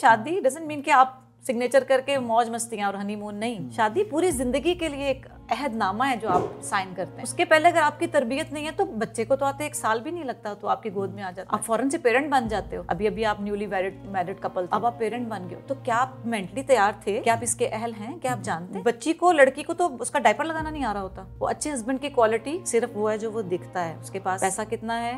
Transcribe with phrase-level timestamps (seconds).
[0.00, 4.74] शादी doesn't mean कि आप सिग्नेचर करके मौज मस्तियाँ और हनीमून नहीं शादी पूरी ज़िंदगी
[4.74, 8.52] के लिए एक अहदनामा है जो आप साइन करते हैं। उसके पहले अगर आपकी तरबियत
[8.52, 11.10] नहीं है तो बच्चे को तो आते एक साल भी नहीं लगता तो आपकी गोद
[11.10, 14.02] में आ जाता आप फ़ौरन से पेरेंट बन जाते हो। अभी अभी आप न्यूली मैरिड
[14.12, 17.18] मैरिड कपल अब आप पेरेंट बन गए तो क्या आप मेंटली तैयार थे?
[17.20, 18.18] क्या आप इसके अहल हैं?
[18.20, 18.82] क्या आप जानते हैं?
[18.84, 22.00] बच्ची को लड़की को तो उसका डायपर लगाना नहीं आ रहा होता। वो अच्छे हस्बैंड
[22.00, 25.14] की क्वालिटी सिर्फ़ वो है जो वो दिखता है। उसके पास पैसा कितना है?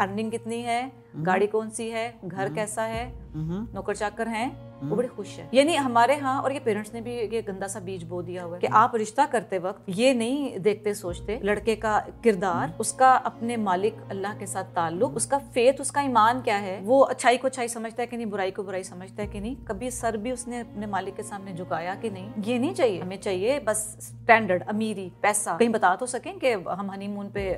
[0.00, 0.80] अर्निंग कितनी है?
[1.18, 2.12] गाड़ी कौन सी है?
[2.24, 3.06] घर कैसा है?
[3.34, 4.50] नौकर चाकर हैं?
[4.80, 7.80] वो बड़े खुश है। यानी हमारे यहाँ और ये पेरेंट्स ने भी ये गंदा सा
[7.80, 11.76] बीज बो दिया हुआ है कि आप रिश्ता करते वक्त ये नहीं देखते सोचते लड़के
[11.76, 16.78] का किरदार उसका अपने मालिक अल्लाह के साथ ताल्लुक उसका फेथ उसका ईमान क्या है
[16.82, 19.56] वो अच्छाई को अच्छाई समझता है कि नहीं बुराई को बुराई समझता है कि नहीं
[19.68, 23.16] कभी सर भी उसने अपने मालिक के सामने झुकाया कि नहीं ये नहीं चाहिए। हमें
[23.18, 27.50] चाहिए बस स्टैंडर्ड अमीरी पैसा। कहीं बता तो सकें कि हम हनीमून पे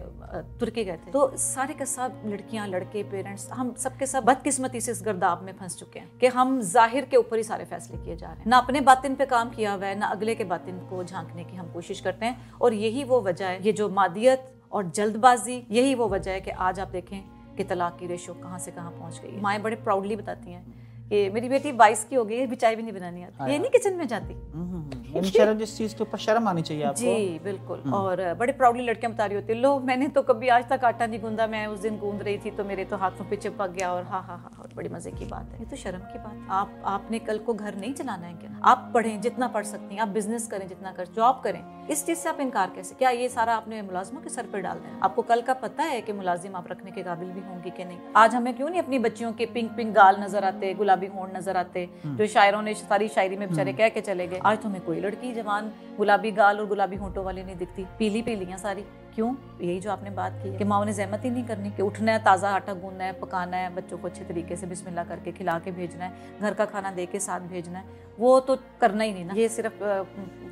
[0.61, 4.93] तुर्की गए थे। तो सारे के सब लड़कियाँ लड़के पेरेंट्स हम सबके सब बदकिस्मती से
[4.93, 8.17] इस गर्दाब में फंस चुके हैं कि हम ज़ाहिर के ऊपर ही सारे फैसले किए
[8.17, 10.79] जा रहे हैं। ना अपने बातिन पे काम किया हुआ है, ना अगले के बातिन
[10.81, 14.51] को झांकने की हम कोशिश करते हैं। और यही वो वजह है, ये जो मादियत
[14.73, 17.21] और जल्दबाजी, यही वो वजह है कि आज आप देखें
[17.57, 20.80] कि तलाक की रेशो कहाँ से कहाँ पहुँच गई माएँ बड़े प्राउडली बताती हैं
[21.11, 23.71] कि मेरी बेटी बाईस की हो गई भी चाय भी नहीं बनानी आती। ये नहीं
[23.71, 27.01] किचन में जाती। हम्म, हम्म, हम्म। शर्म जिस चीज़ के ऊपर शर्म आनी चाहिए आपको।
[27.01, 30.85] जी बिल्कुल। और बड़े प्राउडली लड़कियाँ बता रही होती लो मैंने तो कभी आज तक
[30.85, 33.71] आटा नहीं गूंदा मैं उस दिन गूंद रही थी तो मेरे तो हाथों पे चिपक
[33.71, 36.19] गया और हाँ हाँ हाँ और बड़ी मज़े की बात है। ये तो शर्म की
[36.19, 38.59] बात है। आप आपने कल को घर नहीं चलाना है क्या?
[38.65, 42.19] आप पढ़ें जितना पढ़ सकती हैं आप बिज़नेस करें जितना कर जॉब करें इस चीज़
[42.19, 45.23] से आप इनकार कैसे क्या ये सारा आपने मुलाजमों के सर पर डाल दें आपको
[45.23, 48.35] कल का पता है कि मुलाजिम आप रखने के काबिल भी होंगे कि नहीं आज
[48.35, 51.89] हमें क्यों नहीं अपनी बच्चियों के पिंक पिंक गाल नज़र आते गुलाबी होंड नज़र आते
[52.05, 54.69] हम्म। जो शायरों ने सारी शायरी में बेचारे हम्म। कह के चले गए आज तो
[54.69, 58.85] हमें कोई लड़की जवान गुलाबी गाल और गुलाबी होंठों वाली नहीं दिखती पीली पीलियाँ सारी
[59.15, 59.35] क्यों?
[59.61, 62.19] यही जो आपने बात की कि माओ ने जहमत ही नहीं करनी कि उठना है,
[62.25, 65.71] ताज़ा आटा गूंदना है, पकाना है, बच्चों को अच्छे तरीके से बिस्मिल्लाह करके खिला के
[65.71, 67.85] भेजना है, घर का खाना दे के साथ भेजना है,
[68.19, 69.79] वो तो करना ही नहीं ना। ये सिर्फ़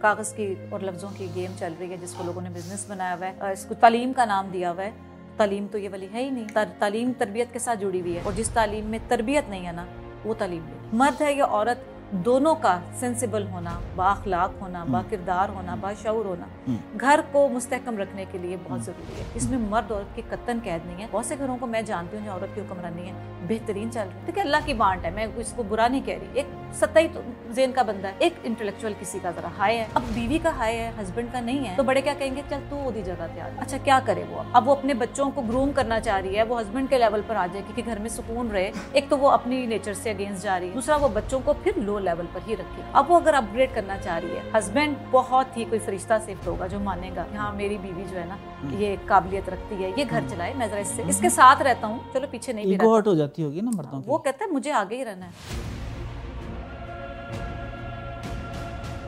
[0.03, 3.27] कागज़ की और लफ्ज़ों की गेम चल रही है जिसको लोगों ने बिज़नेस बनाया हुआ
[3.27, 4.93] है। इसको तालीम का नाम दिया हुआ है।
[5.39, 6.47] तालीम तो ये वाली है ही नहीं।
[6.81, 9.87] तालीम, तरबियत के साथ जुड़ी हुई है। और जिस तालीम में तरबियत नहीं है ना,
[10.25, 11.85] वो तालीम मर्द है या औरत
[12.15, 17.99] दोनों का सेंसिबल होना बाखलाक होना हम्म। बाकिरदार होना बाशूर होना हम्म। घर को मुस्तकम
[17.99, 21.27] रखने के लिए बहुत ज़रूरी है। इसमें मर्द औरत की कत्तन कैद नहीं है। बहुत
[21.27, 24.25] से घरों को मैं जानती हूँ जो औरत की हुक्मरानी है। बेहतरीन चल रही है।
[24.27, 27.23] देखिए अल्लाह की बांट है। मैं इसको बुरा नहीं कह रही। एक सतही तो
[27.55, 30.75] जेन का बंदा है। एक इंटेलेक्चुअल किसी का जरा हाई है। अब बीवी का हाई
[30.75, 33.79] है हस्बैंड का नहीं है तो बड़े क्या कहेंगे चल तू वो जगह तैयार अच्छा
[33.79, 34.45] क्या करे वो?
[34.55, 37.37] अब वो अपने बच्चों को ग्रूम करना चाह रही है। वो हस्बैंड के लेवल पर
[37.37, 40.57] आ जाए क्योंकि घर में सुकून रहे। एक तो वो अपनी नेचर से अगेंस्ट जा
[40.57, 43.35] रही है। दूसरा वो बच्चों को फिर लो लेवल पर ही रखे। अब वो अगर
[43.35, 47.53] अपग्रेड करना चाह रही है हस्बैंड बहुत ही कोई फरिश्ता सिफ्ट होगा जो मानेगा हाँ
[47.55, 50.69] मेरी बीवी जो है ना हम्म। ये काबिलियत रखती है ये घर हम्म। चलाए मैं
[50.71, 53.71] जरा इससे हम्म। इसके साथ रहता हूँ चलो पीछे नहीं भी हो जाती होगी ना
[53.77, 55.77] मर्दों वो कहता है मुझे आगे ही रहना है।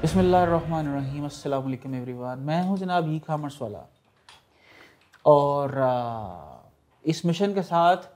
[0.03, 0.25] बसमीम
[1.27, 3.87] अल्लाम एवरीवन। मैं हूँ जनाब ई कामर्स वाला।
[5.25, 5.75] और
[7.05, 8.09] इस मिशन के साथ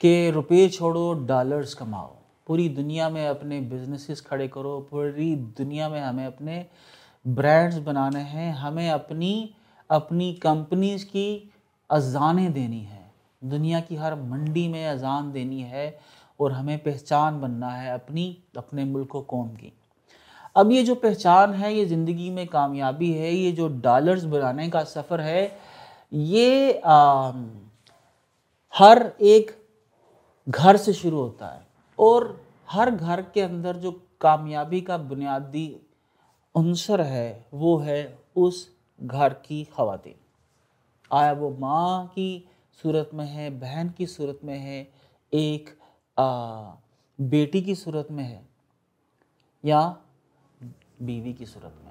[0.00, 2.10] कि रुपये छोड़ो डॉलर्स कमाओ।
[2.50, 6.66] पूरी दुनिया में अपने बिजनेसेस खड़े करो पूरी दुनिया में हमें अपने
[7.24, 9.54] ब्रांड्स बनाने हैं हमें अपनी
[9.90, 11.52] अपनी कंपनीज़ की
[11.90, 13.12] अजानें देनी है।
[13.42, 16.00] दुनिया की हर मंडी में अजान देनी है
[16.40, 19.72] और हमें पहचान बनना है अपनी अपने मुल्क कौम की।
[20.56, 24.84] अब ये जो पहचान है ये ज़िंदगी में कामयाबी है ये जो डॉलर्स बनाने का
[24.86, 25.50] सफ़र है
[26.12, 27.32] ये आ,
[28.72, 29.56] हर एक
[30.48, 31.68] घर से शुरू होता है
[31.98, 32.39] और
[32.70, 35.80] हर घर के अंदर जो कामयाबी का बुनियादी
[36.56, 40.14] अंसर है वो है उस घर की खातन।
[41.12, 42.48] आया वो माँ की
[42.82, 44.92] सूरत में है बहन की सूरत में है
[45.34, 45.78] एक
[46.20, 46.72] आ,
[47.20, 48.48] बेटी की सूरत में है
[49.64, 49.96] या
[51.02, 51.90] बीवी की सूरत में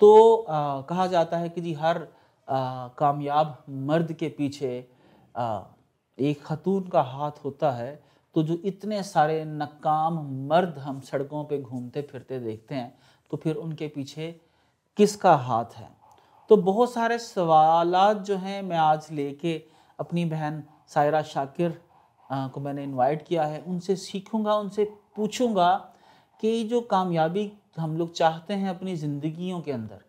[0.00, 2.08] तो आ, कहा जाता है कि जी हर
[2.48, 4.88] आ, कामयाब मर्द के पीछे
[5.36, 5.62] आ,
[6.18, 10.18] एक खतून का हाथ होता है तो जो इतने सारे नकाम
[10.48, 12.92] मर्द हम सड़कों पे घूमते फिरते देखते हैं
[13.30, 14.30] तो फिर उनके पीछे
[14.98, 15.88] किसका हाथ है?
[16.50, 19.62] तो बहुत सारे सवालात जो हैं मैं आज लेके
[19.98, 21.80] अपनी बहन सायरा शाकिर
[22.30, 24.84] को मैंने इनवाइट किया है। उनसे सीखूँगा, उनसे
[25.16, 25.72] पूछूँगा
[26.42, 30.00] कि जो कामयाबी हम लोग चाहते हैं अपनी ज़िंदगियों के अंदर,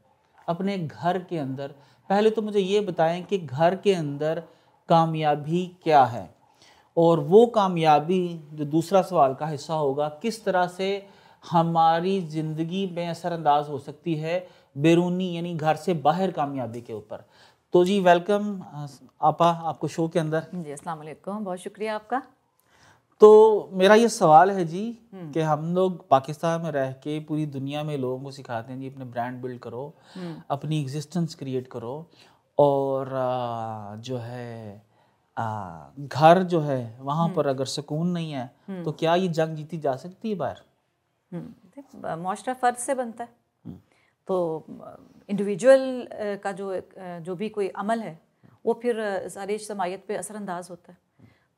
[0.48, 1.68] अपने घर के अंदर,
[2.10, 4.44] पहले तो मुझे ये बताएँ कि घर के अंदर
[4.90, 6.35] कामयाबी क्या है?
[6.98, 8.22] और वो कामयाबी
[8.54, 11.08] जो दूसरा सवाल का हिस्सा होगा किस तरह से
[11.44, 14.46] हमारी ज़िंदगी में असरअंदाज हो सकती है
[14.76, 17.24] बैरूनी यानी घर से बाहर कामयाबी के ऊपर?
[17.74, 18.62] तो जी वेलकम
[19.22, 22.22] आपा आपको शो के अंदर। जी अस्सलाम वालेकुम बहुत शुक्रिया आपका।
[23.22, 24.84] तो मेरा ये सवाल है जी
[25.34, 28.90] कि हम लोग पाकिस्तान में रह के पूरी दुनिया में लोगों को सिखाते हैं जी
[28.90, 29.94] अपने ब्रांड बिल्ड करो
[30.52, 31.94] अपनी एग्जिस्टेंस क्रिएट करो
[32.58, 33.10] और
[34.06, 34.82] जो है
[35.38, 39.96] घर जो है वहाँ पर अगर सुकून नहीं है तो क्या ये जंग जीती जा
[39.96, 40.62] सकती है बाहर?
[42.18, 43.80] मुआरा फ़र्ज़ से बनता है।
[44.28, 44.66] तो
[45.30, 46.08] इंडिविजुअल
[46.44, 48.20] का जो जो भी कोई अमल है
[48.66, 50.98] वो फिर सारी समायत पे असरअंदाज होता है।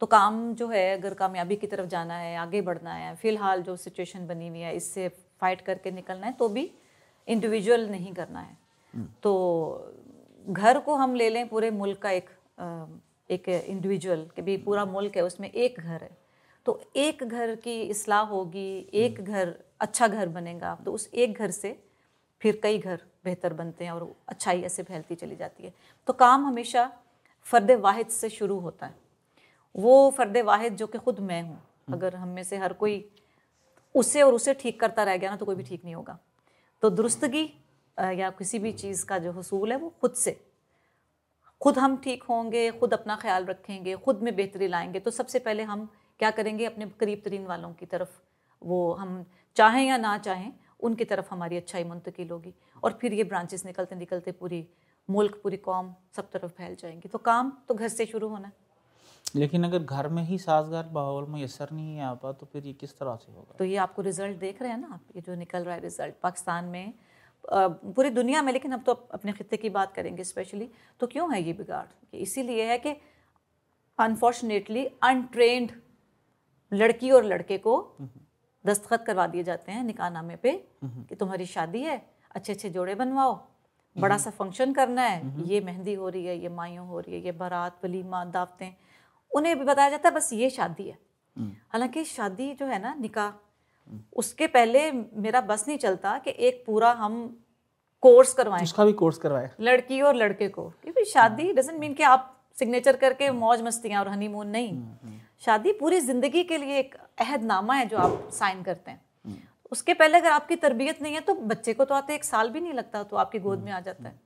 [0.02, 3.76] तो काम जो है अगर कामयाबी की तरफ़ जाना है आगे बढ़ना है फ़िलहाल जो
[3.76, 5.08] सिचुएशन बनी हुई है इससे
[5.42, 6.70] फाइट करके निकलना है तो भी
[7.28, 8.58] इंडिविजुअल नहीं करना है।
[8.94, 9.94] हम्म। तो
[10.46, 12.30] घर को हम ले लें पूरे मुल्क का एक
[13.30, 16.10] एक इंडिविजुअल कि भी पूरा मुल्क है उसमें एक घर है।
[16.66, 21.38] तो एक घर की इसलाह होगी एक हम्म। घर अच्छा घर बनेगा तो उस एक
[21.38, 21.78] घर से
[22.42, 25.74] फिर कई घर बेहतर बनते हैं और अच्छाई ऐसे फैलती चली जाती है।
[26.08, 26.92] तो काम हमेशा
[27.46, 28.96] फ़र्द वाहिद से शुरू होता है।
[29.76, 31.62] वो फ़र्द वाहिद जो कि ख़ुद मैं हूँ।
[31.94, 33.04] अगर हम में से हर कोई
[33.96, 36.18] उसे और उसे ठीक करता रह गया ना तो कोई भी ठीक नहीं होगा।
[36.84, 37.44] तो दुरुस्तगी
[37.98, 40.40] या किसी भी चीज़ का जो हसूल है वो खुद से
[41.62, 45.64] खुद हम ठीक होंगे खुद अपना ख्याल रखेंगे खुद में बेहतरी लाएँगे तो सबसे पहले
[45.64, 45.86] हम
[46.20, 46.66] क्या करेंगे?
[46.66, 48.10] अपने करीब तरीन वालों की तरफ़
[48.62, 49.26] वो हम
[49.58, 53.96] चाहें या ना चाहें उनकी तरफ़ हमारी अच्छाई मुंतकिल होगी। और फिर ये ब्रांचेस निकलते
[53.96, 54.68] निकलते पूरी
[55.10, 58.54] मुल्क पूरी कौम सब तरफ़ फैल जाएँगी। तो काम तो घर से शुरू होना है।
[59.36, 63.16] लेकिन अगर घर में ही साजगार माहौल मैसर नहीं आता तो फिर ये किस तरह
[63.16, 63.56] से होगा?
[63.60, 65.02] तो ये आपको रिज़ल्ट देख रहे हैं ना आप?
[65.16, 66.94] ये जो निकल रहा है रिज़ल्ट पाकिस्तान में
[67.48, 71.42] पूरी दुनिया में लेकिन अब तो अपने खत्े की बात करेंगे स्पेशली तो क्यों है
[71.44, 72.96] ये बिगाड़ इसीलिए है कि
[74.00, 75.72] अनफॉर्चुनेटली अनट्रेंड
[76.72, 77.76] लड़की और लड़के को
[78.66, 80.52] दस्तखत करवा दिए जाते हैं निकाहनामे पे
[80.84, 82.02] कि तुम्हारी शादी है
[82.32, 83.40] अच्छे अच्छे जोड़े बनवाओ
[83.96, 87.26] बड़ा सा फ़ंक्शन करना है ये मेहंदी हो रही है ये माइयों हो रही है
[87.26, 88.72] ये बारात वलीमा दावतें
[89.32, 90.98] उन्हें भी बताया जाता है बस ये शादी है
[91.36, 93.32] हम्म। हालाँकि शादी जो है ना निकाह
[94.14, 97.44] उसके पहले मेरा बस नहीं चलता कि एक पूरा हम
[98.04, 102.04] कोर्स करवाएँ। उसका भी कोर्स करवाएँ। लड़की और लड़के को। क्योंकि शादी डजेंट मीन कि
[102.04, 106.78] आप सिग्नेचर करके मौज मस्तियाँ और हनीमून नहीं। हम्म, हम्म। शादी पूरी ज़िंदगी के लिए
[106.80, 109.02] एक अहदनामा है जो आप साइन करते हैं।
[109.72, 112.60] उसके पहले अगर आपकी तरबियत नहीं है तो बच्चे को तो आते एक साल भी
[112.60, 114.20] नहीं लगता तो आपकी गोद में आ जाता है।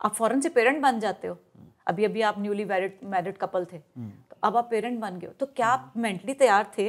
[0.00, 1.38] आप फ़ौरन से पेरेंट बन जाते हो।
[1.86, 5.32] अभी अभी आप न्यूली मैरिड मैरिड कपल थे। तो अब आप पेरेंट बन गए हो।
[5.32, 6.88] तो क्या आप मेंटली तैयार थे?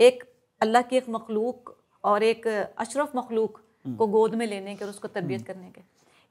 [0.00, 0.24] एक
[0.62, 1.74] अल्लाह की एक मखलूक
[2.04, 3.60] और एक अशरफ मखलूक
[3.98, 5.80] को गोद में लेने के और उसको तरबियत करने के।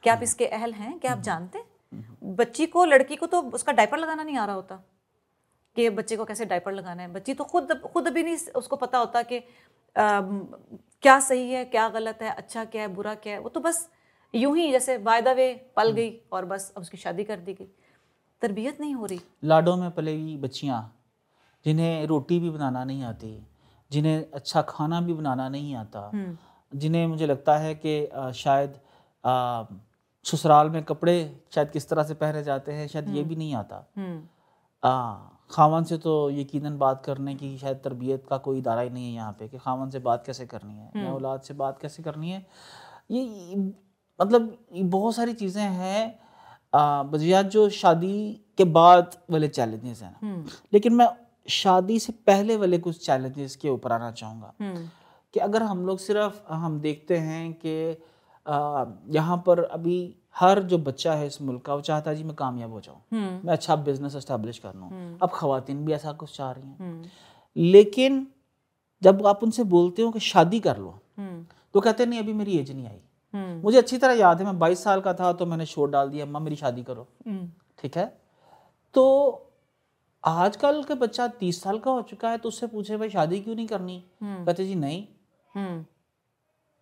[0.04, 0.98] क्या आप इसके अहल हैं?
[1.00, 1.58] क्या आप जानते?
[1.58, 4.76] हैं बच्ची को लड़की को तो उसका डायपर लगाना नहीं आ रहा होता
[5.76, 8.98] कि बच्चे को कैसे डायपर लगाना है। बच्ची तो खुद खुद भी नहीं उसको पता
[8.98, 10.22] होता कि आ,
[11.04, 13.88] क्या सही है क्या गलत है अच्छा क्या है बुरा क्या है। वो तो बस
[14.34, 17.54] यूँ ही जैसे बाय द वे पल गई और बस अब उसकी शादी कर दी
[17.54, 17.68] गई।
[18.42, 20.80] तरबियत नहीं हो रही। लाडों में पलेगी बच्चियाँ
[21.66, 23.32] जिन्हें रोटी भी बनाना नहीं आती।
[23.92, 27.96] जिन्हें अच्छा खाना भी बनाना नहीं आता हम्म। जिन्हें मुझे लगता है कि
[28.36, 28.80] शायद
[30.26, 31.16] ससुराल में कपड़े
[31.56, 35.84] शायद किस तरह से पहने जाते हैं शायद ये हम्म। भी नहीं आता हम्म। खावन
[35.84, 39.32] से तो यकीनन बात करने की शायद तरबियत का कोई इदारा ही नहीं है यहाँ
[39.40, 42.46] पे कि खावन से बात कैसे करनी है या औलाद से बात कैसे करनी है
[43.12, 43.56] ये
[44.20, 46.20] मतलब बहुत सारी चीज़ें हैं
[47.12, 48.18] बजियात जो शादी
[48.58, 51.08] के बाद वाले चैलेंजेस हैं। लेकिन मैं
[51.52, 54.88] शादी से पहले वाले कुछ चैलेंजेस के ऊपर आना चाहूँगा। हम्म।
[55.34, 57.76] कि अगर हम लोग सिर्फ़ हम देखते हैं कि
[59.16, 59.98] यहाँ पर अभी
[60.36, 63.02] हर जो बच्चा है इस मुल्क का वो चाहता है जी मैं कामयाब हो जाऊँ।
[63.14, 67.12] हम्म। मैं अच्छा बिज़नेस इस्टेब्लिश कर लूँ। अब खातन भी ऐसा कुछ चाह रही हैं।
[67.56, 68.26] लेकिन
[69.02, 70.98] जब आप उनसे बोलते हो कि शादी कर लो
[71.74, 73.00] तो कहते नहीं अभी मेरी एज नहीं आई।
[73.34, 76.10] हम्म। मुझे अच्छी तरह याद है मैं बाईस साल का था तो मैंने शोर डाल
[76.10, 77.48] दिया अम्मा मेरी शादी करो। हम्म।
[77.82, 78.06] ठीक है?
[78.96, 79.04] तो
[80.24, 83.56] आजकल का बच्चा तीस साल का हो चुका है तो उससे पूछे भाई शादी क्यों
[83.56, 84.04] नहीं करनी?
[84.22, 85.84] हम्म। कहते जी नहीं।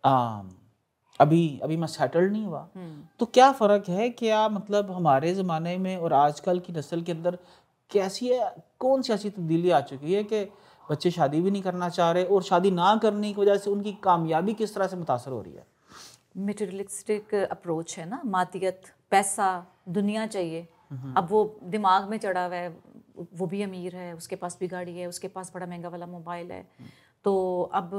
[0.04, 0.42] आ,
[1.20, 2.68] अभी अभी मैं सेटल्ड नहीं हुआ।
[3.18, 7.38] तो क्या फ़र्क है क्या मतलब हमारे ज़माने में और आजकल की नस्ल के अंदर
[7.90, 10.44] कैसी है कौन सी ऐसी तब्दीली आ चुकी है कि
[10.90, 13.92] बच्चे शादी भी नहीं करना चाह रहे और शादी ना करने की वजह से उनकी
[14.02, 15.66] कामयाबी किस तरह से मुतासर हो रही है?
[16.38, 20.68] मटेरियलिस्टिक अप्रोच है ना मातियत पैसा दुनिया चाहिए।
[21.16, 22.68] अब वो दिमाग में चढ़ा हुआ है
[23.16, 26.52] वो भी अमीर है उसके पास भी गाड़ी है उसके पास बड़ा महँगा वाला मोबाइल
[26.52, 26.64] है।
[27.24, 27.90] तो अब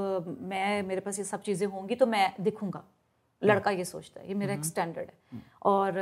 [0.41, 2.83] मैं मेरे पास ये सब चीज़ें होंगी तो मैं दिखूँगा।
[3.41, 5.99] लड़का ये सोचता है ये मेरा एक स्टैंडर्ड है। और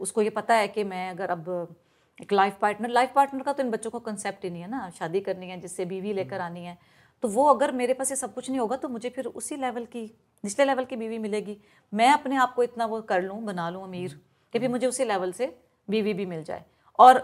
[0.00, 1.76] उसको ये पता है कि मैं अगर अब
[2.18, 4.88] एक लाइफ पार्टनर लाइफ पार्टनर का तो इन बच्चों को कंसेप्ट ही नहीं है ना
[4.90, 6.76] शादी करनी है जिससे बीवी लेकर आनी है।
[7.22, 9.84] तो वो अगर मेरे पास ये सब कुछ नहीं होगा तो मुझे फिर उसी लेवल
[9.86, 10.04] की
[10.44, 11.56] निचले लेवल की बीवी मिलेगी।
[11.92, 14.20] मैं अपने आप को इतना वो कर लूँ बना लूँ अमीर
[14.54, 15.46] कि फिर मुझे उसी लेवल से
[15.88, 16.64] बीवी भी मिल जाए।
[16.98, 17.18] और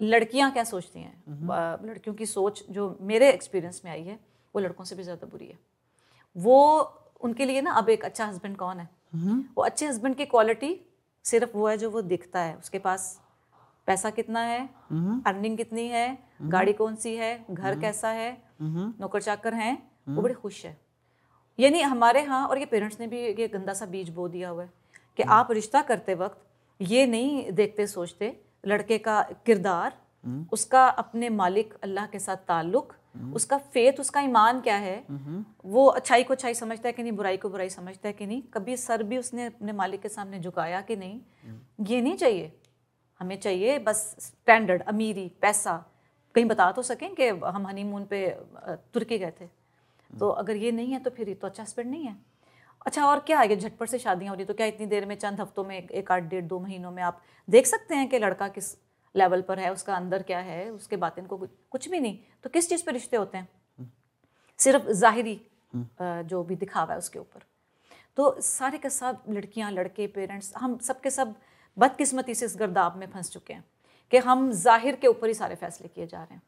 [0.00, 1.22] लड़कियाँ क्या सोचती हैं?
[1.86, 4.18] लड़कियों की सोच जो मेरे एक्सपीरियंस में आई है
[4.54, 5.58] वो लड़कों से भी ज़्यादा बुरी है।
[6.36, 6.80] वो
[7.20, 8.88] उनके लिए ना अब एक अच्छा हस्बैंड कौन है?
[9.56, 10.80] वो अच्छे हस्बैंड की क्वालिटी
[11.24, 13.20] सिर्फ़ वो है जो वो दिखता है। उसके पास
[13.88, 14.68] पैसा कितना है?
[15.26, 16.06] अर्निंग कितनी है?
[16.42, 17.44] गाड़ी कौन सी है?
[17.50, 18.30] घर कैसा है?
[19.00, 19.76] नौकर चाकर हैं?
[20.08, 20.76] वो बड़े खुश है।
[21.58, 24.62] यानी हमारे यहाँ और ये पेरेंट्स ने भी ये गंदा सा बीज बो दिया हुआ
[24.62, 24.70] है
[25.16, 28.36] कि आप रिश्ता करते वक्त ये नहीं देखते सोचते
[28.66, 29.96] लड़के का किरदार
[30.52, 32.94] उसका अपने मालिक अल्लाह के साथ ताल्लुक
[33.34, 34.96] उसका फेथ उसका ईमान क्या है
[35.66, 38.42] वो अच्छाई को अच्छाई समझता है कि नहीं बुराई को बुराई समझता है कि नहीं
[38.54, 41.20] कभी सर भी उसने अपने मालिक के सामने झुकाया कि नहीं?
[41.82, 42.52] ये नहीं चाहिए।
[43.20, 45.76] हमें चाहिए बस स्टैंडर्ड अमीरी पैसा।
[46.34, 48.26] कहीं बता तो सकें कि हम हनीमून पे
[48.94, 49.46] तुर्की गए थे।
[50.10, 52.16] तो अगर ये नहीं है तो फिर ये तो अच्छा हस्बैंड नहीं है।
[52.86, 53.40] अच्छा और क्या?
[53.40, 56.12] है झटपट से शादियाँ हो रही तो क्या इतनी देर में, चंद हफ्तों में, एक
[56.12, 58.74] आठ डेढ़ दो महीनों में आप देख सकते हैं कि लड़का किस
[59.14, 61.36] लेवल पर है, उसका अंदर क्या है, उसके बात इनको
[61.70, 63.48] कुछ भी नहीं। तो किस चीज़ पर रिश्ते होते हैं?
[64.58, 65.40] सिर्फ़ ज़ाहिरी
[65.74, 67.42] जो भी दिखावा है उसके ऊपर।
[68.18, 71.34] तो सारे के सब लड़कियाँ, लड़के, पेरेंट्स, हम सब के सब
[71.76, 73.64] बदकिस्मती से इस गर्दाब में फंस चुके हैं
[74.12, 76.42] कि हम ज़ाहिर के ऊपर ही सारे फैसले किए जा रहे हैं।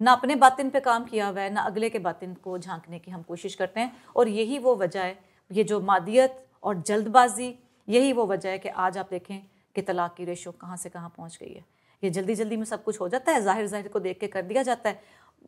[0.00, 3.10] ना अपने बातिन पे काम किया हुआ है, ना अगले के बातिन को झांकने की
[3.10, 5.18] हम कोशिश करते हैं, और यही वो वजह है
[5.50, 7.54] ये जो मादियत और जल्दबाजी
[7.88, 9.40] यही वो वजह है कि आज आप देखें
[9.76, 11.64] कि तलाक की रेशो कहाँ से कहाँ पहुँच गई है।
[12.02, 14.42] ये जल्दी जल्दी में सब कुछ हो जाता है ज़ाहिर ज़ाहिर को देख के कर
[14.42, 15.00] दिया जाता है।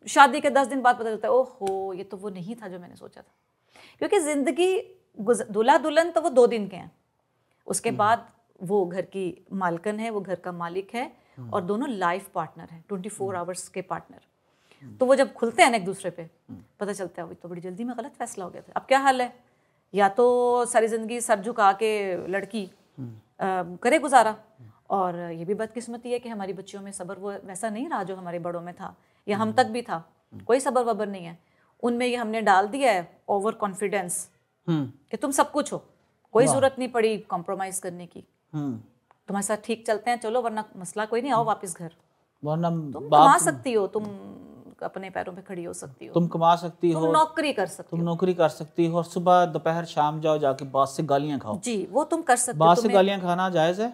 [0.07, 2.79] शादी के दस दिन बाद पता चलता है ओहो ये तो वो नहीं था जो
[2.79, 3.31] मैंने सोचा था।
[3.99, 4.75] क्योंकि ज़िंदगी
[5.19, 6.91] दूल्हा दुल्हन तो वो दो दिन के हैं।
[7.67, 8.27] उसके हम्म। बाद
[8.61, 11.05] वो घर की मालकन है वो घर का मालिक है
[11.37, 15.63] हम्म। और दोनों लाइफ पार्टनर हैं ट्वेंटी फोर आवर्स के पार्टनर। तो वो जब खुलते
[15.63, 18.13] हैं ना एक दूसरे पे हम्म। पता चलता है वो तो बड़ी जल्दी में गलत
[18.19, 19.33] फैसला हो गया था। अब क्या हाल है?
[19.93, 21.91] या तो सारी ज़िंदगी सर झुका के
[22.27, 24.35] लड़की आ, करे गुजारा।
[24.89, 28.15] और ये भी बदकिस्मती है कि हमारी बच्चियों में सब्र वो वैसा नहीं रहा जो
[28.15, 28.95] हमारे बड़ों में था
[29.27, 30.03] या हम तक भी था।
[30.47, 31.37] कोई सब्र वबर नहीं है।
[31.83, 34.27] उनमें ये हमने डाल दिया है ओवर कॉन्फिडेंस
[34.67, 35.77] कि तुम सब कुछ हो।
[36.33, 38.77] कोई ज़रूरत नहीं पड़ी कॉम्प्रोमाइज करने की। हम्म।
[39.27, 41.91] तुम्हारे साथ ठीक चलते हैं चलो वरना मसला कोई नहीं आओ वापस घर।
[42.43, 44.05] वरना तुम कमा सकती हो तुम
[44.83, 47.89] अपने पैरों पे खड़ी हो सकती हो। तुम कमा सकती तुम हो नौकरी कर सकती
[47.89, 51.59] तुम नौकरी कर सकती हो और सुबह दोपहर शाम जाओ जाके बास से गालियाँ खाओ।
[51.59, 53.89] जी वो तुम कर सकते बास से गालियाँ खाना जायज़ है।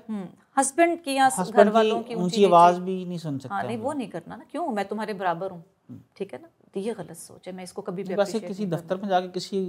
[0.57, 3.77] हस्बैंड हम्म, की या घर वालों की ऊँची आवाज़ भी नहीं सुन सकते हाँ नहीं
[3.77, 4.67] वो नहीं करना ना। क्यों?
[4.67, 6.47] मैं तुम्हारे बराबर हूँ। हम्म। ठीक है ना?
[6.73, 9.59] तो ये गलत सोच है। मैं इसको कभी भी वैसे किसी दफ्तर में जाके किसी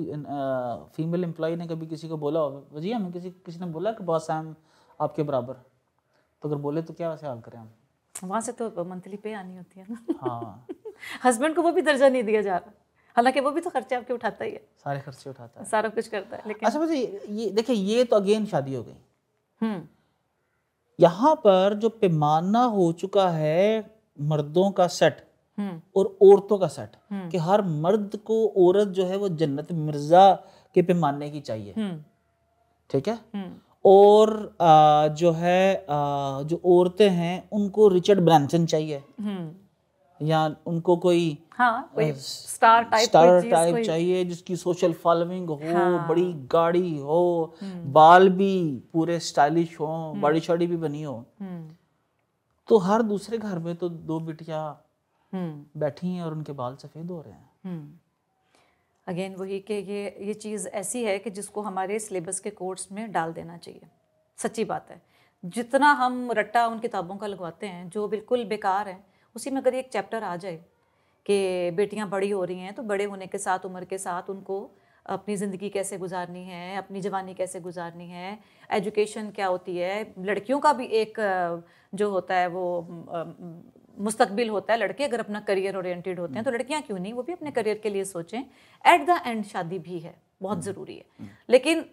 [0.97, 4.05] फीमेल एम्प्लॉय ने कभी किसी को बोला होगा वजी हमें किसी किसी ने बोला कि
[4.05, 4.55] बॉस आई
[5.01, 5.61] आपके बराबर
[6.43, 7.71] तो अगर बोले तो क्या वैसे हाल करें हम?
[8.15, 10.67] वहाँ से तो मंथली पे आनी होती है ना। हाँ।
[11.25, 12.73] हस्बैंड को वो भी दर्जा नहीं दिया जा रहा।
[13.17, 16.09] हालाँकि वो भी तो खर्चे आपके उठाता ही है। सारे खर्चे उठाता है। सारा कुछ
[16.09, 16.97] करता है लेकिन अच्छा मुझे
[17.31, 18.97] ये देखिए ये तो अगेन शादी हो गई।
[19.61, 19.83] हम्म।
[20.99, 25.27] यहाँ पर जो पैमाना हो चुका है मर्दों का सेट
[25.59, 29.73] हम्म। और औरतों का सेट हम्म। कि हर मर्द को औरत जो है वो जन्नत
[29.73, 30.33] मिर्ज़ा
[30.77, 31.75] के पैमाने की चाहिए।
[32.91, 33.19] ठीक है?
[33.85, 39.03] और आ, जो है आ, जो औरतें हैं उनको रिचर्ड ब्रांसन चाहिए।
[40.23, 46.09] या उनको कोई हाँ, कोई स्टार टाइप स्टार टाइप चाहिए जिसकी सोशल फॉलोइंग हो हाँ।
[46.09, 51.25] बड़ी गाड़ी हो बाल भी पूरे स्टाइलिश हो बड़ी शाड़ी भी बनी हो।
[52.69, 54.61] तो हर दूसरे घर में तो दो बिटिया
[55.33, 58.01] हम्म। बैठी हैं और उनके बाल सफ़ेद हो रहे हैं।
[59.07, 62.89] Again hmm. वही कि ये ये चीज़ ऐसी है कि जिसको हमारे सिलेबस के कोर्स
[62.93, 63.87] में डाल देना चाहिए।
[64.37, 65.03] सच्ची बात है।
[65.45, 69.05] जितना हम रट्टा उन किताबों का लगवाते हैं जो बिल्कुल बेकार है
[69.39, 70.57] उसी में अगर एक चैप्टर आ जाए
[71.27, 74.59] कि बेटियाँ बड़ी हो रही हैं तो बड़े होने के साथ उम्र के साथ उनको
[75.07, 78.39] अपनी ज़िंदगी कैसे गुजारनी है अपनी जवानी कैसे गुजारनी है
[78.71, 81.21] एजुकेशन क्या होती है लड़कियों का भी एक
[81.93, 82.65] जो होता है वो
[83.99, 87.23] मुस्तकबिल होता है लड़के अगर अपना करियर ओरिएंटेड होते हैं तो लड़कियाँ क्यों नहीं वो
[87.23, 90.95] भी अपने करियर के लिए सोचें एट द एंड शादी भी है बहुत हम्म। ज़रूरी
[90.95, 91.85] है हम्म। लेकिन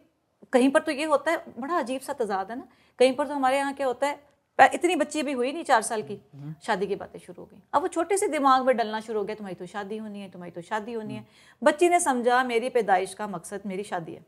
[0.54, 2.68] कहीं पर तो ये होता है बड़ा अजीब सा तजाद है ना
[3.00, 4.20] कहीं पर तो हमारे यहाँ क्या होता है
[4.64, 7.62] इतनी बच्ची भी हुई नहीं चार साल की। हम्म। शादी की बातें शुरू हो गई।
[7.74, 10.30] अब वो छोटे से दिमाग में डलना शुरू हो गया तुम्हारी तो शादी होनी है
[10.32, 11.26] तुम्हारी तो शादी होनी है।
[11.62, 14.26] बच्ची ने समझा मेरी पैदाइश का मकसद मेरी शादी है।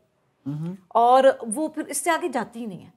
[0.94, 2.92] और वो फिर इससे आगे जाती ही नहीं है।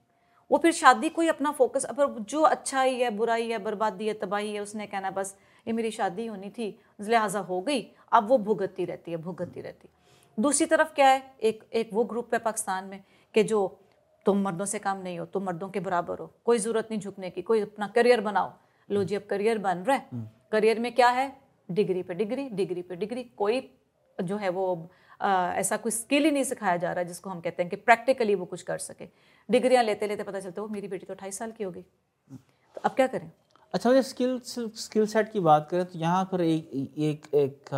[0.51, 4.07] वो फिर शादी को ही अपना फोकस अब जो अच्छा ही है बुराई है बर्बादी
[4.07, 5.35] है तबाही है उसने कहना बस
[5.67, 6.67] ये मेरी शादी होनी थी
[7.01, 9.99] लिहाजा हो गई अब वो भुगतती रहती है भुगतती रहती है।
[10.37, 13.79] दूसरी तरफ़ क्या है एक एक वो ग्रुप है पाकिस्तान में कि जो
[14.25, 17.29] तुम मर्दों से काम नहीं हो तुम मर्दों के बराबर हो। कोई ज़रूरत नहीं झुकने
[17.29, 18.53] की कोई अपना करियर बनाओ।
[18.89, 21.31] लो जी अब करियर बन रहा है। करियर में क्या है?
[21.69, 23.69] डिग्री पे डिग्री डिग्री पे डिग्री। कोई
[24.17, 24.89] जो है वो
[25.21, 28.35] आ, ऐसा कोई स्किल ही नहीं सिखाया जा रहा जिसको हम कहते हैं कि प्रैक्टिकली
[28.35, 29.07] वो कुछ कर सके।
[29.49, 32.81] डिग्रियाँ लेते लेते पता चलता वो मेरी बेटी तो अठाईस साल की हो गई तो
[32.81, 33.29] अब क्या करें?
[33.73, 37.69] अच्छा मुझे स्किल स्किल सेट की बात करें तो यहाँ पर एक एक एक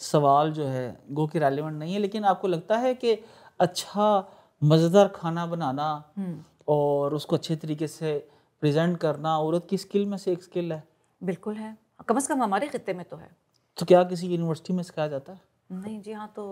[0.00, 3.12] सवाल जो है गो के रेलिवेंट नहीं है लेकिन आपको लगता है कि
[3.60, 4.08] अच्छा
[4.62, 5.88] मज़ेदार खाना बनाना
[6.68, 8.12] और उसको अच्छे तरीके से
[8.62, 10.82] प्रेजेंट करना औरत की स्किल में से एक स्किल है।
[11.22, 11.76] बिल्कुल है।
[12.08, 13.30] कम से कम हमारे खत्ते में तो है।
[13.78, 15.40] तो क्या किसी यूनिवर्सिटी में सिखाया जाता है?
[15.72, 16.44] नहीं जी हाँ तो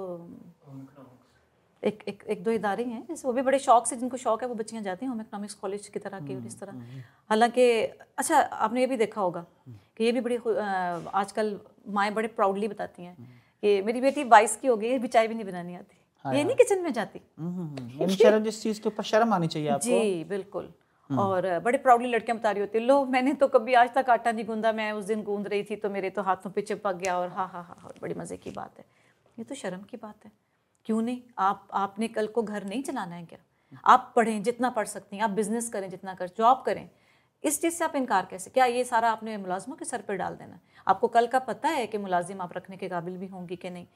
[1.83, 4.49] एक एक एक दो इदारे हैं। जैसे वो भी बड़े शौक से जिनको शौक है
[4.49, 6.83] वो बच्चियाँ जाती हैं। होम इकोनॉमिक्स कॉलेज की तरह की और इस तरह।
[7.31, 7.71] हालाँकि
[8.19, 10.37] अच्छा आपने ये भी देखा होगा कि ये भी बड़ी
[11.15, 11.59] आजकल
[11.91, 13.17] माएँ बड़े प्राउडली बताती हैं
[13.63, 16.45] कि मेरी बेटी बाईस की हो गई है भी चाय भी नहीं बनानी आती। ये
[16.45, 17.21] नहीं किचन में जाती।
[18.17, 20.73] शर्म जिस चीज़ के ऊपर शर्म आनी चाहिए आपको। जी बिल्कुल।
[21.11, 24.33] और बड़े प्राउडली लड़कियाँ बता रही होती हैं, लो मैंने तो कभी आज तक आटा
[24.33, 27.19] नहीं गूंदा मैं उस दिन गूंद रही थी तो मेरे तो हाथों पे चिपक गया
[27.19, 28.85] और हाँ हाँ हाँ हाँ बड़ी मज़े की बात है।
[29.39, 30.33] ये तो शर्म की बात है।
[30.87, 31.21] क्यों नहीं?
[31.39, 33.39] आप आपने कल को घर नहीं चलाना है क्या?
[33.85, 36.89] आप पढ़ें जितना पढ़ सकती हैं आप बिज़नेस करें जितना कर जॉब करें।
[37.45, 38.51] इस चीज़ से आप इनकार कैसे?
[38.51, 40.59] क्या ये सारा आपने मुलाजमों के सर पर डाल देना?
[40.87, 43.87] आपको कल का पता है कि मुलाजिम आप रखने के काबिल भी होंगी कि नहीं?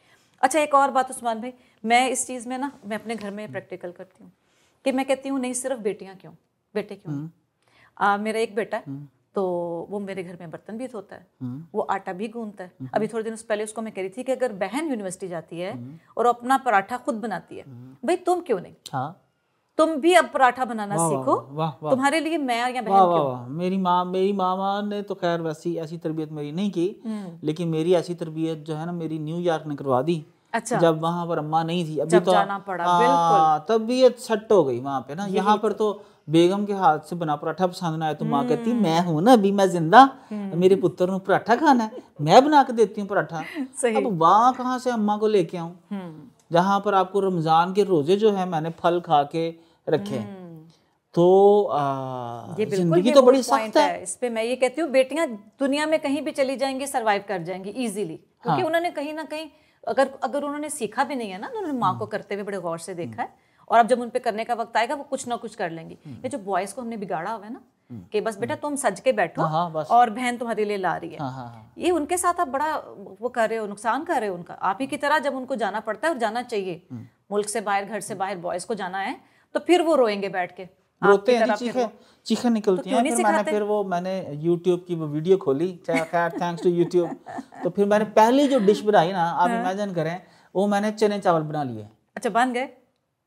[0.42, 1.52] अच्छा एक और बात उस्मान भाई
[1.84, 4.32] मैं इस चीज़ में ना मैं अपने घर में प्रैक्टिकल करती हूँ
[4.84, 6.32] कि मैं कहती हूँ नहीं सिर्फ़ बेटियाँ क्यों?
[6.74, 7.14] बेटे क्यों?
[7.96, 8.82] आ, मेरा एक बेटा है
[9.34, 9.42] तो
[9.90, 11.26] वो मेरे घर में बर्तन भी धोता है
[11.74, 14.32] वो आटा भी गूंदता है। अभी थोड़े दिन पहले उसको मैं कह रही थी कि
[14.32, 15.72] अगर बहन यूनिवर्सिटी जाती है
[16.16, 17.64] और अपना पराठा खुद बनाती है
[18.04, 18.74] भाई तुम क्यों नहीं?
[18.92, 19.22] हाँ।
[19.78, 23.26] तुम भी अब पराठा बनाना सीखो। वाह वाह तुम्हारे लिए मैं या बहन वाह क्यों?
[23.26, 27.68] वाह। मेरी माँ मेरी मामा ने तो खैर वैसी ऐसी तरबियत मेरी नहीं की लेकिन
[27.68, 31.38] मेरी ऐसी तरबियत जो है ना मेरी न्यूयॉर्क ने करवा दी। अच्छा। जब वहाँ पर
[31.38, 35.26] अम्मा नहीं थी अभी तो जाना पड़ा, हाँ, तबीयत सेट हो गई वहाँ पे ना।
[35.32, 38.70] यहाँ पर तो। बेगम के हाथ से बना पराठा पसंद ना आया तो माँ कहती
[38.70, 40.00] हम्म। मैं हूँ ना अभी मैं ज़िंदा।
[40.32, 43.42] मेरे पुत्र ने पराठा खाना है। मैं बना के देती हूँ पराठा।
[43.88, 45.70] अब वहाँ कहाँ से अम्मा को लेके आऊँ?
[45.90, 49.48] हम्म। जहाँ पर आपको रमज़ान के रोज़े जो है मैंने फल खा के
[49.86, 50.18] रखे।
[51.14, 54.90] तो आ, ये ज़िंदगी तो बड़ी सख्त है। है। इस पे मैं ये कहती हूँ
[54.90, 55.26] बेटियाँ
[55.60, 59.22] दुनिया में कहीं भी चली जाएँगी सरवाइव कर जाएँगी इजीली हाँ। क्योंकि उन्होंने कहीं ना
[59.24, 59.48] कहीं
[59.84, 62.44] अगर अगर उन्होंने सीखा भी नहीं है ना तो उन्होंने माँ हम्म। को करते हुए
[62.44, 63.28] बड़े गौर से देखा है।
[63.70, 65.96] और अब जब उन पे करने का वक्त आएगा वो कुछ ना कुछ कर लेंगी।
[66.06, 67.60] हम्म। ये जो बॉयज़ को हमने बिगाड़ा हुआ है ना
[68.12, 71.10] कि बस बेटा तुम सज के बैठो हाँ, हाँ। और बहन तुम्हारे लिए ला रही
[71.10, 72.76] है। हाँ हाँ हाँ। ये उनके साथ आप बड़ा
[73.20, 75.56] वो कर रहे हो नुकसान कर रहे हो उनका। आप ही की तरह जब उनको
[75.56, 78.74] जाना पड़ता है और जाना चाहिए। हम्म। मुल्क से बाहर घर से बाहर बॉयज़ को
[78.74, 79.16] जाना है।
[79.56, 80.62] तो फिर वो रोएँगे बैठ के।
[81.02, 81.86] रोते हैं चीखें
[82.26, 86.30] चीखें निकलती क्यों हैं फिर मैंने फिर वो मैंने यूट्यूब की वो वीडियो खोली खैर
[86.32, 87.16] थैंक्स टू यूट्यूब
[87.62, 90.20] तो फिर मैंने पहली जो डिश बनाई ना आप हाँ। इमेजिन करें
[90.54, 92.68] वो मैंने चने चावल बना लिए। अच्छा बन गए?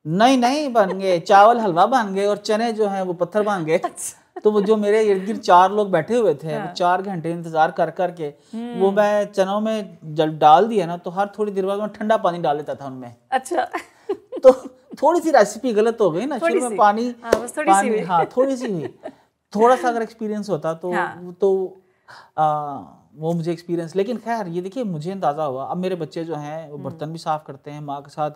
[0.05, 3.65] नहीं नहीं बन गए। चावल हलवा बन गए और चने जो हैं वो पत्थर बन
[3.65, 6.73] गए। अच्छा। तो वो जो मेरे इर्द गिर्द चार लोग बैठे हुए थे हाँ। वो
[6.73, 10.97] चार घंटे इंतज़ार कर कर के हम्म। वो मैं चनों में जब डाल दिया ना
[10.97, 13.67] तो हर थोड़ी देर बाद मैं ठंडा पानी डाल देता था उनमें। अच्छा।
[14.39, 14.51] तो
[15.01, 17.99] थोड़ी सी रेसिपी गलत हो गई ना शुरू में पानी हाँ, थोड़ी सी पानी हुई।
[18.03, 18.87] हाँ थोड़ी सी हुई
[19.53, 21.51] थोड़ा सा अगर एक्सपीरियंस होता तो हाँ। तो
[22.37, 22.45] आ,
[23.15, 26.69] वो मुझे एक्सपीरियंस लेकिन खैर ये देखिए मुझे अंदाज़ा हुआ अब मेरे बच्चे जो हैं
[26.69, 28.31] वो हम्म। बर्तन भी साफ़ करते हैं माँ के साथ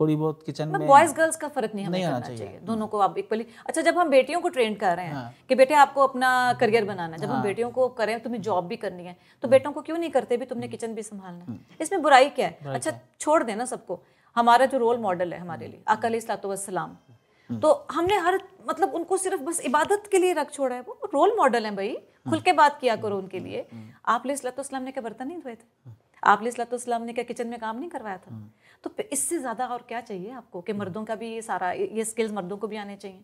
[0.00, 2.60] थोड़ी बहुत किचन में बॉयज़ गर्ल्स का फ़र्क नहीं हमें नहीं करना होना चाहिए चाहिए।
[2.64, 5.54] दोनों को आप इक्वली अच्छा जब हम बेटियों को ट्रेन कर रहे हैं हाँ। कि
[5.54, 8.76] बेटे आपको अपना करियर बनाना है जब हाँ। हम बेटियों को करें तुम्हें जॉब भी
[8.76, 12.02] करनी है तो बेटों को क्यों नहीं करते भी तुमने किचन भी संभालना है इसमें
[12.02, 14.00] बुराई क्या है अच्छा छोड़ देना सबको
[14.36, 16.96] हमारा जो रोल मॉडल है हमारे लिए अकल सलाम
[17.50, 21.34] तो हमने हर मतलब उनको सिर्फ़ बस इबादत के लिए रख छोड़ा है वो रोल
[21.36, 21.94] मॉडल है भाई।
[22.28, 23.66] खुल के बात किया करो उनके लिए।
[24.06, 25.90] आप इस्लाम ने क्या बर्तन नहीं धोए थे?
[26.22, 28.38] आप इस्लाम ने क्या किचन में काम नहीं करवाया था?
[28.84, 32.32] तो इससे ज़्यादा और क्या चाहिए आपको कि मर्दों का भी ये सारा ये स्किल्स
[32.32, 33.20] मर्दों को भी आने चाहिए?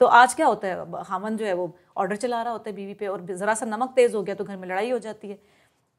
[0.00, 1.02] तो आज क्या होता है?
[1.04, 3.92] हामन जो है वो ऑर्डर चला रहा होता है बीवी पे और ज़रा सा नमक
[3.96, 5.38] तेज़ हो गया तो घर में लड़ाई हो जाती है।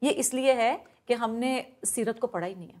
[0.02, 0.74] ये इसलिए है
[1.08, 1.52] कि हमने
[1.86, 2.80] सीरत को पढ़ा ही नहीं है।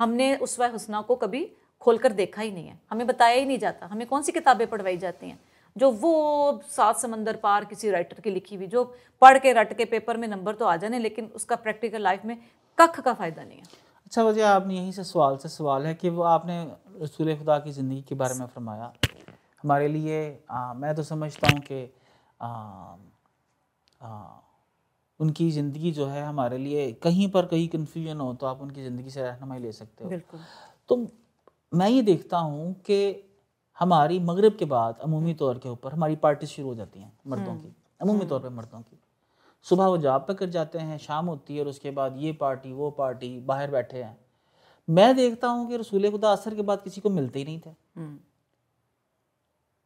[0.00, 1.44] हमने उसवा हुसना को कभी
[1.82, 4.96] खोलकर देखा ही नहीं है। हमें बताया ही नहीं जाता। हमें कौन सी किताबें पढ़वाई
[4.98, 5.38] जाती हैं?
[5.76, 8.84] जो वो सात समंदर पार किसी राइटर की लिखी हुई जो
[9.22, 12.36] पढ़ के रट के पेपर में नंबर तो आ जाने लेकिन उसका प्रैक्टिकल लाइफ में
[12.78, 13.64] कख का फ़ायदा नहीं है।
[14.06, 16.62] अच्छा वजह आपने यहीं से सवाल से सवाल है कि वो आपने
[17.02, 18.92] रसूल खुदा की ज़िंदगी के बारे में फरमाया।
[19.64, 20.18] हमारे लिए
[20.50, 21.84] आ, मैं तो समझता हूँ कि
[25.20, 29.10] उनकी ज़िंदगी जो है हमारे लिए कहीं पर कहीं कन्फ्यूज़न हो तो आप उनकी ज़िंदगी
[29.10, 30.38] से रहनुमाई ले सकते हो।
[30.88, 31.06] तो
[31.72, 33.26] मैं ये देखता हूँ कि
[33.78, 37.54] हमारी मगरिब के बाद अमूमी तौर के ऊपर हमारी पार्टी शुरू हो जाती हैं मर्दों
[37.56, 38.98] की अमूमी तौर पे मर्दों की।
[39.66, 42.72] सुबह वो जॉब पे कर जाते हैं शाम होती है और उसके बाद ये पार्टी
[42.72, 44.16] वो पार्टी बाहर बैठे हैं।
[44.88, 47.70] मैं देखता हूँ कि रसूल खुदा असर के बाद किसी को मिलते ही नहीं थे।
[47.96, 48.18] हम्म।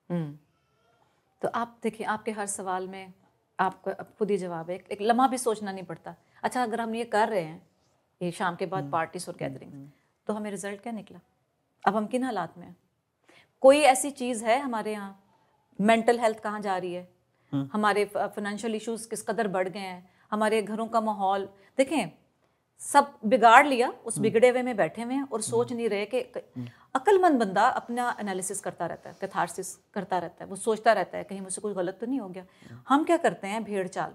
[0.08, 0.36] हम्म।
[1.42, 3.12] तो आप देखिए आपके हर सवाल में
[3.58, 7.04] आपका खुद ही जवाब है। एक लम्हा भी सोचना नहीं पड़ता। अच्छा अगर हम ये
[7.06, 7.62] कर रहे हैं
[8.20, 9.88] ये शाम के बाद पार्टीज़ और गैदरिंग
[10.28, 11.20] तो हमें रिज़ल्ट क्या निकला?
[11.84, 12.76] अब हम किन हालात में हैं?
[13.62, 15.20] कोई ऐसी चीज़ है हमारे यहाँ?
[15.78, 17.08] मेंटल हेल्थ कहाँ जा रही है?
[17.52, 20.10] हमारे फाइनेंशियल इश्यूज़ किस कदर बढ़ गए हैं?
[20.32, 22.10] हमारे घरों का माहौल देखें
[22.80, 26.20] सब बिगाड़ लिया उस बिगड़े हुए में बैठे हुए हैं और सोच नहीं रहे कि
[26.94, 31.24] अक्लमंद बंदा अपना एनालिसिस करता रहता है कैथारसिस करता रहता है, वो सोचता रहता है
[31.24, 32.44] कहीं मुझसे कुछ गलत तो नहीं हो गया।
[32.88, 34.12] हम क्या करते हैं भेड़ चाल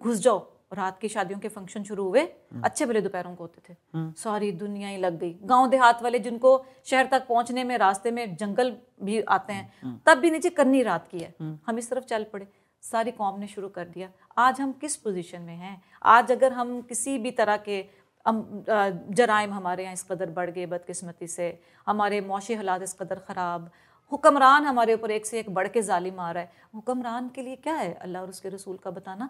[0.00, 0.38] घुस जाओ।
[0.72, 2.20] रात की शादियों के फ़ंक्शन शुरू हुए,
[2.64, 3.76] अच्छे भले दोपहरों को होते थे।
[4.20, 6.52] सारी दुनिया ही लग गई। गाँव देहात वाले जिनको
[6.84, 11.08] शहर तक पहुँचने में, रास्ते में जंगल भी आते हैं, तब भी नीचे करनी रात
[11.08, 11.34] की है।
[11.66, 12.46] हम इस तरफ़ चल पड़े।
[12.82, 15.82] सारी कॉम ने शुरू कर दिया। आज हम किस पोजीशन में हैं?
[16.02, 17.84] आज अगर हम किसी भी तरह के
[18.26, 23.70] जराइम हमारे यहाँ इस कदर बढ़ गए बदकिस्मती से। हमारे मौशी हालात इस कदर ख़राब।
[24.12, 27.56] हुक्मरान हमारे ऊपर एक से एक बढ़ के जालिम आ रहा है। हुक्मरान के लिए
[27.56, 27.92] क्या है?
[27.94, 29.28] अल्लाह और उसके रसूल का बताना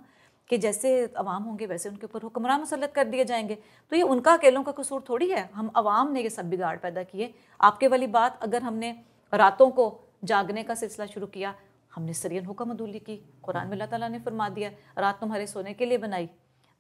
[0.51, 3.55] कि जैसे अवाम होंगे, वैसे उनके ऊपर हुक्मरान मुसलत कर दिए जाएँगे।
[3.93, 7.03] तो ये उनका अकेलों का कसूर थोड़ी है। हम अवाम ने ये सब बिगाड़ पैदा
[7.05, 8.91] किए। आपके वाली बात, अगर हमने
[9.33, 9.87] रातों को
[10.25, 11.55] जागने का सिलसिला शुरू किया,
[11.93, 15.75] हमने सरियन हुक्म अदूली की। कुरान में अल्लाह ताला ने फरमा दिया, रात तुम्हारे सोने
[15.75, 16.29] के लिए बनाई।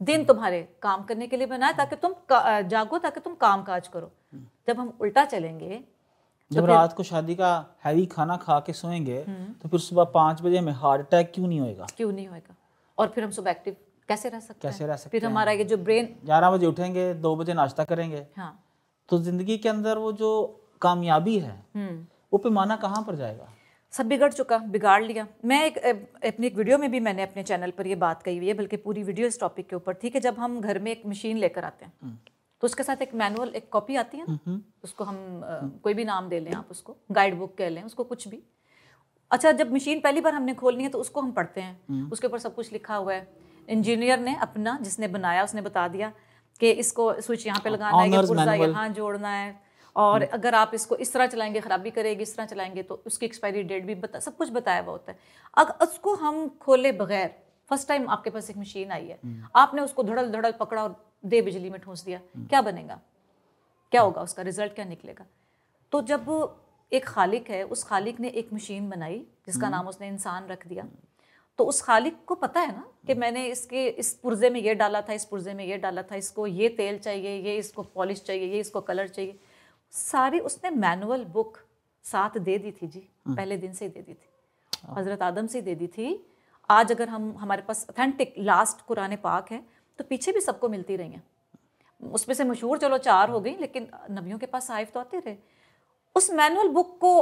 [0.00, 2.14] दिन तुम्हारे काम करने के लिए बनाए ताकि तुम
[2.68, 4.10] जागो ताकि तुम काम काज करो।
[4.68, 7.50] जब हम उल्टा चलेंगे तो जब रात को शादी का
[7.84, 11.46] हैवी खाना खा के सोएँगे हम्म। तो फिर सुबह पाँच बजे हमें हार्ट अटैक क्यों
[11.46, 11.86] नहीं होएगा?
[11.96, 12.54] क्यों नहीं होएगा?
[12.98, 13.76] और फिर हम सुबह एक्टिव
[14.08, 17.34] कैसे रह सकते कैसे रह सकते फिर हमारा ये जो ब्रेन ग्यारह बजे उठेंगे दो
[17.36, 18.52] बजे नाश्ता करेंगे। हाँ।
[19.08, 20.30] तो ज़िंदगी के अंदर वो जो
[20.82, 23.48] कामयाबी है हम्म। वो पैमाना कहाँ पर जाएगा?
[23.92, 25.78] सब बिगड़ चुका बिगाड़ लिया। मैं एक
[26.26, 28.76] अपनी एक वीडियो में भी मैंने अपने चैनल पर ये बात कही हुई है बल्कि
[28.78, 31.64] पूरी वीडियो इस टॉपिक के ऊपर। थी कि जब हम घर में एक मशीन लेकर
[31.64, 32.16] आते हैं हम्म।
[32.62, 36.04] तो उसके साथ एक मैनुअल एक कॉपी आती है ना उसको हम आ, कोई भी
[36.04, 38.42] नाम दे लें आप उसको गाइड बुक कह लें उसको कुछ भी।
[39.30, 42.26] अच्छा जब मशीन पहली बार हमने खोलनी है तो उसको हम पढ़ते हैं। हम्म। उसके
[42.26, 43.26] ऊपर सब कुछ लिखा हुआ है।
[43.68, 46.12] इंजीनियर ने अपना जिसने बनाया उसने बता दिया
[46.60, 48.10] कि इसको स्विच यहाँ पे लगाना है
[48.60, 49.50] यहाँ जोड़ना है।
[49.96, 53.26] और हम्म। अगर आप इसको इस तरह चलाएँगे ख़राबी करेगी इस तरह चलाएँगे तो उसकी
[53.26, 55.18] एक्सपायरी डेट भी बता सब कुछ बताया हुआ होता है।
[55.56, 57.34] अगर उसको हम खोले बगैर
[57.70, 60.96] फ़र्स्ट टाइम आपके पास एक मशीन आई है। हम्म। आपने उसको धड़ल धड़ल पकड़ा और
[61.24, 63.00] दे बिजली में ठूंस दिया हम्म। क्या बनेगा?
[63.92, 64.42] क्या होगा उसका?
[64.42, 65.26] रिज़ल्ट क्या निकलेगा?
[65.92, 66.58] तो जब
[66.92, 70.86] एक खालिक है उस खालिक ने एक मशीन बनाई जिसका नाम उसने इंसान रख दिया।
[71.58, 75.00] तो उस खालिक को पता है ना कि मैंने इसके इस पुर्जे में ये डाला
[75.00, 78.52] था इस पुर्जे में ये डाला था इसको ये तेल चाहिए ये इसको पॉलिश चाहिए
[78.52, 79.38] ये इसको कलर चाहिए।
[79.92, 81.58] सारी उसने मैनुअल बुक
[82.04, 84.28] साथ दे दी थी जी हम्म। पहले दिन से ही दे दी थी।
[84.82, 86.24] हाँ। हज़रत आदम से ही दे दी थी।
[86.70, 89.62] आज अगर हम हमारे पास ऑथेंटिक लास्ट कुरान पाक है
[89.98, 91.22] तो पीछे भी सबको मिलती रही हैं।
[92.00, 95.36] उसमें से मशहूर चलो चार हो गई लेकिन नबियों के पास साइफ तो आते रहे।
[96.16, 97.12] उस मैनुअल बुक को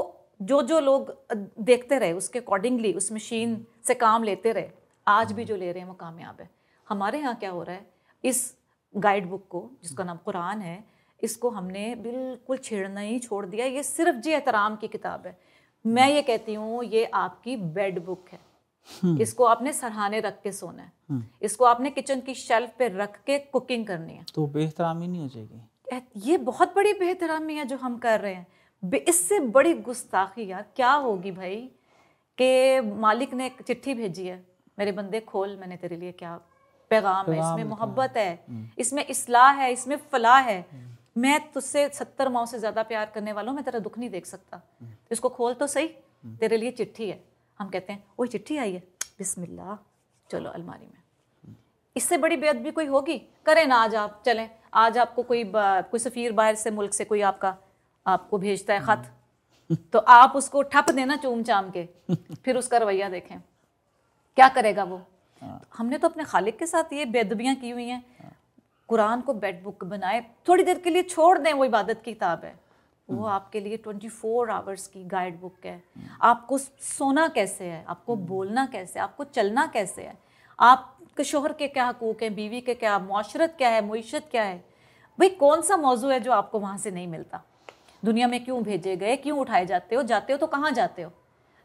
[0.40, 1.12] जो जो लोग
[1.61, 4.70] देखते रहे उसके अकॉर्डिंगली उस मशीन से काम लेते रहे
[5.06, 6.48] आज भी जो ले रहे हैं वो कामयाब है।
[6.87, 7.87] हमारे यहाँ क्या हो रहा है
[8.24, 8.54] इस
[8.94, 10.78] गाइड बुक को जिसका नाम कुरान है
[11.22, 15.38] इसको हमने बिल्कुल छेड़ना ही छोड़ दिया। ये सिर्फ़ जी एहतराम की किताब है।
[15.87, 18.38] मैं ये कहती हूँ ये आपकी बेड बुक है।
[19.02, 22.88] हम्म। इसको आपने सरहाने रख के सोना है। हम्म। इसको आपने किचन की शेल्फ पे
[22.88, 25.61] रख के कुकिंग करनी है। तो बेहतरामी नहीं हो जाएगी?
[26.16, 28.46] ये बहुत बड़ी बेहतरामी है जो हम कर रहे हैं।
[28.94, 31.70] इससे बड़ी गुस्ताखी यार क्या होगी भाई?
[32.38, 34.46] कि मालिक ने एक चिट्ठी भेजी है
[34.78, 36.40] मेरे बंदे खोल मैंने तेरे लिए क्या
[36.90, 37.38] पैगाम है?
[37.38, 40.66] इसमें मोहब्बत है। हम्म। इसमें इसलाह है इसमें फलाह है।
[41.16, 44.61] मैं तुझसे सत्तर माओ से ज़्यादा प्यार करने वालों मैं तेरा दुख नहीं देख सकता।
[45.12, 45.87] इसको खोल तो सही
[46.40, 47.20] तेरे लिए चिट्ठी है।
[47.61, 48.83] हम कहते हैं वही चिट्ठी आई है?
[49.18, 49.77] बिस्मिल्लाह
[50.31, 51.55] चलो अलमारी में।
[51.96, 53.18] इससे बड़ी बेअदबी कोई होगी?
[53.46, 57.20] करें ना आज आप चलें। आज आपको कोई कोई सफ़ीर बाहर से मुल्क से कोई
[57.23, 57.57] आपका
[58.07, 59.11] आपको भेजता है ख़त।
[59.92, 61.87] तो आप उसको ठप देना चूम चाम के
[62.44, 63.38] फिर उसका रवैया देखें।
[64.38, 64.96] क्या करेगा वो?
[65.42, 68.03] हाँ। हमने तो अपने खालिक के साथ ये बेदबियाँ की हुई हैं।
[68.90, 72.44] कुरान को बेड बुक बनाए थोड़ी देर के लिए छोड़ दें वो इबादत की किताब
[72.44, 72.55] है।
[73.11, 75.83] वो हम्म। आपके लिए ट्वेंटी फोर आवर्स की गाइड बुक है।
[76.22, 77.85] आपको सोना कैसे है?
[77.88, 79.05] आपको हम्म। बोलना कैसे है?
[79.05, 80.18] आपको चलना कैसे है?
[80.59, 82.35] आपके शोहर के क्या हकूक़ हैं?
[82.35, 83.85] बीवी के क्या माशरत क्या है?
[83.85, 84.64] मीशत क्या है?
[85.18, 87.42] भाई कौन सा मौजू है जो आपको वहाँ से नहीं मिलता?
[88.05, 89.16] दुनिया में क्यों भेजे गए?
[89.16, 90.03] क्यों उठाए जाते हो?
[90.03, 91.12] जाते हो तो कहाँ जाते हो?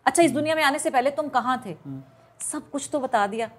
[0.05, 1.75] अच्छा इस हम्म। दुनिया में आने से पहले तुम कहाँ थे?
[2.39, 3.49] सब कुछ तो बता दिया।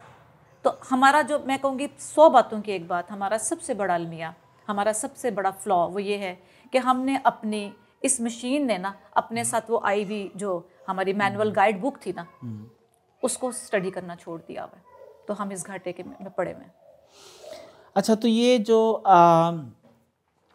[0.66, 4.35] तो हमारा जो मैं कहूँगी सौ बातों की एक बात हमारा सबसे बड़ा अलमिया
[4.68, 6.33] हमारा सबसे बड़ा फ्लॉ वो ये है
[6.72, 7.61] कि हमने अपनी
[8.02, 10.55] इस मशीन ने ना अपने साथ वो आई हुई जो
[10.88, 12.26] हमारी मैनुअल गाइड बुक थी ना
[13.22, 14.81] उसको स्टडी करना छोड़ दिया हुआ
[15.29, 16.66] तो हम इस घाटे के में पड़े में
[17.96, 18.81] अच्छा तो ये जो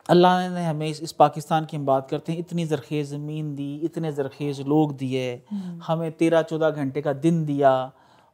[0.05, 3.73] अल्लाह ने हमें इस, इस पाकिस्तान की हम बात करते हैं इतनी ज़रखेज़ ज़मीन दी
[3.83, 7.73] इतने ज़रखेज़ लोग दिए हम्म। हमें तेरह चौदह घंटे का दिन दिया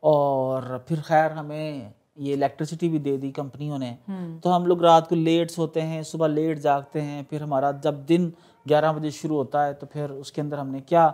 [0.08, 4.84] और फिर खैर हमें ये इलेक्ट्रिसिटी भी दे दी कंपनियों ने। हम्म। तो हम लोग
[4.84, 8.34] रात को लेट सोते हैं सुबह लेट जागते हैं फिर हमारा जब दिन
[8.68, 11.08] ग्यारह बजे शुरू होता है तो फिर उसके अंदर हमने क्या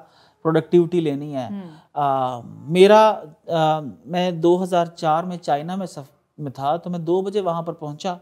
[0.45, 1.47] प्रोडक्टिविटी लेनी है।
[1.95, 6.08] आ, मेरा आ, मैं 2004 में चाइना में सफ
[6.39, 8.19] में था तो मैं दो बजे वहाँ पर पहुँचा।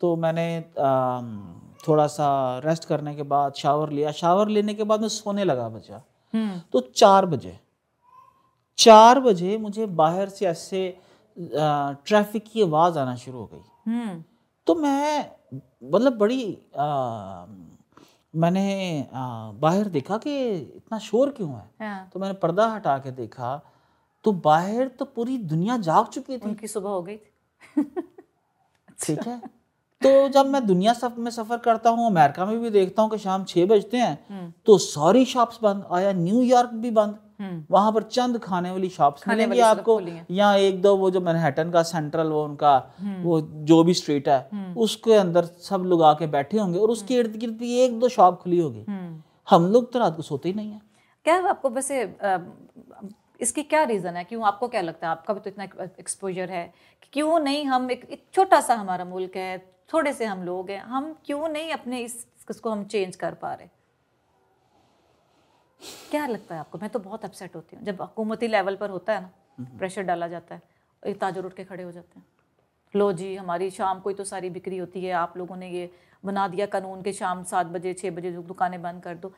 [0.00, 1.20] तो मैंने आ,
[1.88, 5.68] थोड़ा सा रेस्ट करने के बाद शावर लिया। शावर लेने के बाद मैं सोने लगा
[5.68, 6.02] बचा।
[6.72, 7.58] तो चार बजे
[8.78, 10.86] चार बजे मुझे बाहर से ऐसे
[11.36, 13.62] ट्रैफ़िक की आवाज़ आना शुरू हो गई।
[14.66, 15.30] तो मैं
[15.92, 16.42] मतलब बड़ी
[16.78, 17.46] आ,
[18.34, 18.66] मैंने
[19.14, 21.70] आ, बाहर देखा कि इतना शोर क्यों है?
[21.80, 23.60] हाँ। तो मैंने पर्दा हटा के देखा
[24.24, 27.82] तो बाहर तो पूरी दुनिया जाग चुकी थी। उनकी सुबह हो गई थी।
[29.04, 29.38] ठीक है।
[30.02, 33.18] तो जब मैं दुनिया सब में सफ़र करता हूँ अमेरिका में भी देखता हूँ कि
[33.18, 38.38] शाम छह बजते हैं तो सारी शॉप्स बंद आया न्यूयॉर्क भी बंद। वहाँ पर चंद
[38.38, 42.76] खाने वाली शॉप्स मिलेंगी आपको। या एक दो वो जो मैनहट्टन का सेंट्रल वो उनका
[43.22, 47.36] वो जो भी स्ट्रीट है उसके अंदर सब लोग आके बैठे होंगे और उसके इर्द
[47.36, 48.84] गिर्द भी एक दो शॉप खुली होगी।
[49.48, 50.80] हम लोग तो रात को सोते ही नहीं है।
[51.26, 52.02] क्या आपको वैसे
[53.40, 54.24] इसकी क्या रीज़न है?
[54.24, 55.10] क्यों आपको क्या लगता है?
[55.10, 55.64] आपका भी तो इतना
[56.00, 56.72] एक्सपोजर है
[57.12, 59.58] क्यों नहीं हम एक, एक छोटा सा हमारा मुल्क है
[59.92, 63.52] थोड़े से हम लोग हैं हम क्यों नहीं अपने इस इसको हम चेंज कर पा
[63.54, 63.68] रहे?
[66.10, 66.78] क्या लगता है आपको?
[66.78, 70.28] मैं तो बहुत अपसेट होती हूँ। जब हुकूमती लेवल पर होता है ना प्रेशर डाला
[70.28, 70.62] जाता है
[71.02, 72.26] एक ताजर उठ के खड़े हो जाते हैं।
[72.94, 75.90] लो जी हमारी शाम को ही तो सारी बिक्री होती है आप लोगों ने ये
[76.24, 79.32] बना दिया कानून के शाम सात बजे छः बजे दुकानें बंद कर दो।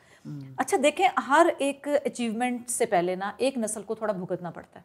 [0.58, 4.84] अच्छा देखें हर एक अचीवमेंट से पहले ना एक नस्ल को थोड़ा भुगतना पड़ता है।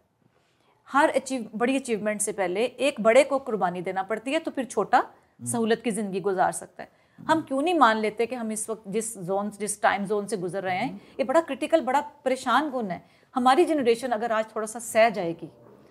[0.89, 4.65] हर अचीव बड़ी अचीवमेंट से पहले एक बड़े को कुर्बानी देना पड़ती है तो फिर
[4.65, 5.03] छोटा
[5.39, 8.83] सहूलत की ज़िंदगी गुजार सकता है। हम क्यों नहीं मान लेते कि हम इस वक्त
[8.89, 12.87] जिस जोन जिस टाइम जोन से गुजर रहे हैं ये बड़ा क्रिटिकल बड़ा परेशान गुण
[12.87, 13.03] है।
[13.35, 15.49] हमारी जनरेशन अगर आज थोड़ा सा सह जाएगी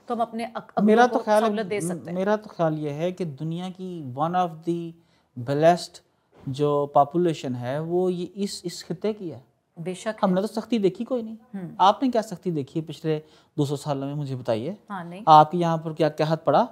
[0.08, 0.48] तो हम अपने
[0.82, 4.36] मेरा तो ख्याल दे सकते हैं। मेरा तो ख्याल ये है कि दुनिया की वन
[4.36, 4.92] ऑफ़ द
[5.36, 6.00] ब्लेस्ड
[6.46, 9.42] जो पॉपुलेशन है वो ये इस इस खत्े की है।
[9.76, 13.18] बेशक हमने तो सख्ती देखी कोई नहीं। हम्म। आपने क्या सख्ती देखी है पिछले
[13.56, 14.76] 200 सालों में मुझे बताइए?
[14.90, 16.62] हाँ नहीं। आपके यहाँ पर क्या क्या हाथ पड़ा?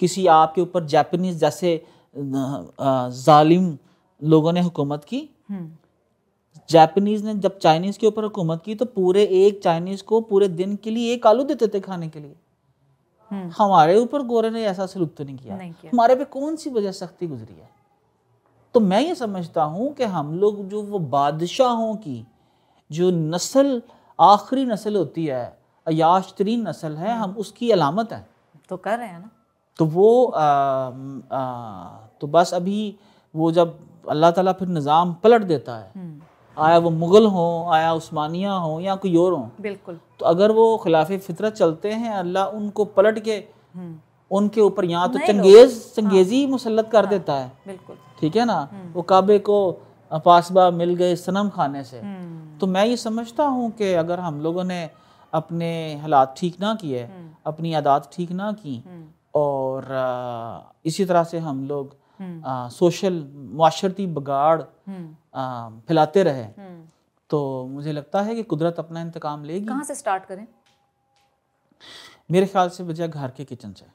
[0.00, 1.82] किसी आपके ऊपर जापानीज जैसे
[2.16, 3.76] जालिम
[4.22, 5.28] लोगों ने हुकूमत की।
[6.70, 10.76] जापानीज ने जब चाइनीज़ के ऊपर हुकूमत की तो पूरे एक चाइनीज़ को पूरे दिन
[10.76, 12.34] के लिए एक आलू देते थे खाने के लिए।
[13.30, 16.56] हम्म। हमारे ऊपर गोरे ने ऐसा सलूक तो नहीं किया, नहीं किया। हमारे पे कौन
[16.56, 17.70] सी वजह सख्ती गुजरी है?
[18.74, 22.24] तो मैं ये समझता हूँ कि हम लोग जो वो बादशाहों की
[22.90, 23.82] जो नस्ल
[24.20, 28.26] आखिरी नस्ल होती है अयाश तरीन नस्ल है हम उसकी अलामत है।
[28.68, 29.30] तो कर रहे हैं ना।
[29.78, 30.44] तो वो आ,
[31.32, 32.96] आ, तो बस अभी
[33.34, 36.20] वो जब अल्लाह ताला फिर निज़ाम पलट देता है हम्म।
[36.56, 40.76] आया वो मुग़ल हो आया उस्मानिया हो या कोई और हो बिल्कुल तो अगर वो
[40.84, 43.36] खिलाफ फितरत चलते हैं अल्लाह उनको पलट के
[43.74, 43.94] हम्म।
[44.30, 48.44] उनके ऊपर यहाँ तो चंगेज चंगेजी हाँ। मुसलत कर हाँ। देता है बिल्कुल ठीक है
[48.44, 49.60] ना हम्म। वो काबे को
[50.24, 52.00] पासबा मिल गए सनम खाने से
[52.60, 54.88] तो मैं ये समझता हूँ कि अगर हम लोगों ने
[55.32, 57.08] अपने हालात ठीक ना किए
[57.46, 58.82] अपनी आदात ठीक ना की
[59.34, 59.86] और
[60.84, 66.88] इसी तरह से हम लोग हम्म। सोशल माशरती बगाड़ हम्म। फैलाते रहे। हम्म।
[67.30, 70.46] तो मुझे लगता है कि कुदरत अपना इंतकाम लेगी। कहाँ से स्टार्ट करें?
[72.30, 73.86] मेरे ख्याल से वजह घर के किचन से।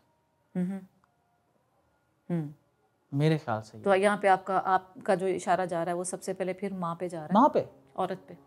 [3.14, 6.34] मेरे ख्याल से तो यहाँ पे आपका आपका जो इशारा जा रहा है वो सबसे
[6.34, 7.34] पहले फिर माँ पे जा रहा है?
[7.34, 8.38] माँ पे। औरत पे।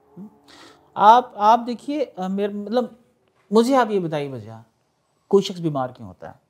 [0.97, 2.99] आप आप देखिए मेरे मतलब
[3.53, 4.62] मुझे आप ये बताइए वजह
[5.29, 6.41] कोई शख्स बीमार क्यों होता है?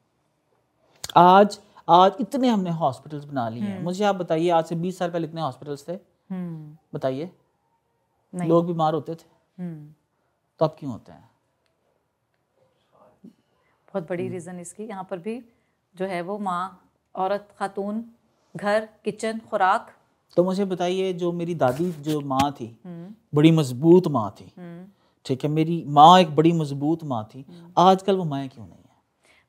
[1.16, 4.98] आज आज इतने हमने हॉस्पिटल्स बना लिए हैं। हम्म। मुझे आप बताइए आज से बीस
[4.98, 5.92] साल पहले इतने हॉस्पिटल्स थे?
[6.30, 7.30] हम्म। बताइए।
[8.32, 9.28] लोग बीमार होते थे?
[9.58, 9.92] हम्म।
[10.60, 11.28] तो अब क्यों होते हैं?
[13.24, 15.40] बहुत बड़ी रीज़न इसकी। यहाँ पर भी
[15.94, 16.62] जो है वो माँ
[17.14, 18.04] औरत खातून
[18.54, 19.90] घर किचन खुराक।
[20.36, 22.76] तो मुझे बताइए जो मेरी दादी जो माँ थी
[23.34, 24.52] बड़ी मज़बूत माँ थी
[25.26, 27.44] ठीक है मेरी माँ एक बड़ी मज़बूत माँ थी।
[27.78, 28.96] आजकल वो माएँ क्यों नहीं है?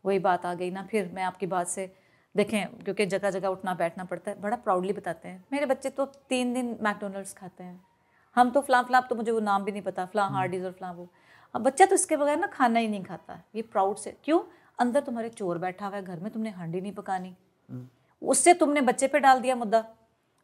[0.05, 1.91] वही बात आ गई ना फिर मैं आपकी बात से
[2.35, 6.05] देखें क्योंकि जगह जगह उठना बैठना पड़ता है बड़ा प्राउडली बताते हैं। मेरे बच्चे तो
[6.05, 7.79] तीन दिन मैकडोनल्ड्स खाते हैं।
[8.35, 10.93] हम तो फ्लां फ्लां तो मुझे वो नाम भी नहीं पता फ्लां हार्डीज और फ्लां
[10.95, 11.07] वो।
[11.55, 14.39] अब बच्चा तो इसके बगैर ना खाना ही नहीं खाता। ये प्राउड से क्यों?
[14.79, 17.35] अंदर तुम्हारे चोर बैठा हुआ है घर में तुमने हांडी नहीं पकानी।
[18.21, 19.83] उससे तुमने बच्चे पे डाल दिया मुद्दा।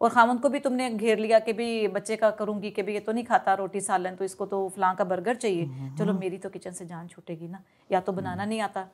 [0.01, 2.99] और खामन को भी तुमने घेर लिया कि भी बच्चे का करूँगी कि भी ये
[2.99, 6.49] तो नहीं खाता रोटी सालन तो इसको तो फ्लां का बर्गर चाहिए। चलो मेरी तो
[6.49, 8.87] किचन से जान छूटेगी ना। या तो बनाना नहीं आता।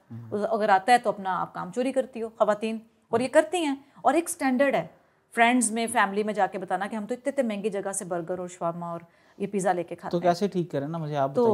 [0.46, 2.80] अगर आता है तो अपना आप काम चोरी करती हो खातन
[3.12, 4.90] और ये करती हैं। और एक स्टैंडर्ड है।
[5.34, 8.40] फ्रेंड्स में फैमिली में जाके बताना कि हम तो इतने इतने महँगी जगह से बर्गर
[8.40, 9.06] और शवामा और
[9.38, 10.98] ये पिज़्ज़ा लेके खाते तो कैसे ठीक करें ना?
[10.98, 11.46] मुझे आप तो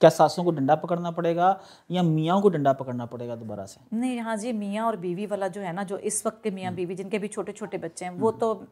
[0.00, 1.48] क्या सासों को डंडा पकड़ना पड़ेगा
[1.90, 3.80] या मियाँ को डंडा पकड़ना पड़ेगा दोबारा से?
[3.92, 6.74] नहीं हाँ जी मियाँ और बीवी वाला जो है ना जो इस वक्त के मियाँ
[6.74, 8.66] बीवी जिनके भी छोटे छोटे बच्चे हैं वो तो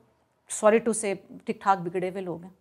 [0.50, 1.14] सॉरी टू से
[1.46, 2.54] ठीक ठाक बिगड़े हुए लोग हैं।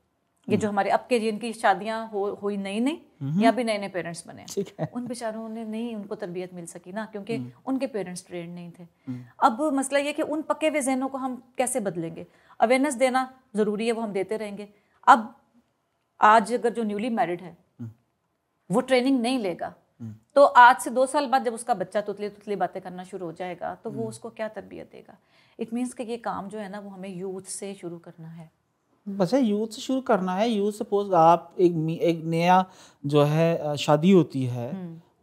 [0.48, 3.90] ये जो हमारे अब के जिनकी शादियाँ हो हुई नई नई या भी नए नए
[3.90, 7.88] पेरेंट्स बने ठीक है। उन बेचारों ने नहीं उनको तरबियत मिल सकी ना क्योंकि उनके
[7.88, 8.88] पेरेंट्स ट्रेन नहीं थे।
[9.40, 12.26] अब मसला ये कि उन पके हुए जहनों को हम कैसे बदलेंगे?
[12.60, 14.68] अवेयरनेस देना ज़रूरी है वो हम देते रहेंगे।
[15.08, 15.34] अब
[16.20, 17.58] आज अगर जो न्यूली मैरिड है
[18.70, 19.74] वो ट्रेनिंग नहीं लेगा।
[20.36, 23.32] तो आज से दो साल बाद जब उसका बच्चा तुतली तुतली बातें करना शुरू हो
[23.32, 25.18] जाएगा तो वो उसको क्या तरबियत देगा?
[25.60, 28.50] इट मीन्स कि ये काम जो है ना वो हमें यूथ से शुरू करना है।
[29.08, 32.66] बस है यूथ से शुरू करना है। यूथ सपोज़ आप एक एक नया
[33.04, 34.72] जो है शादी होती है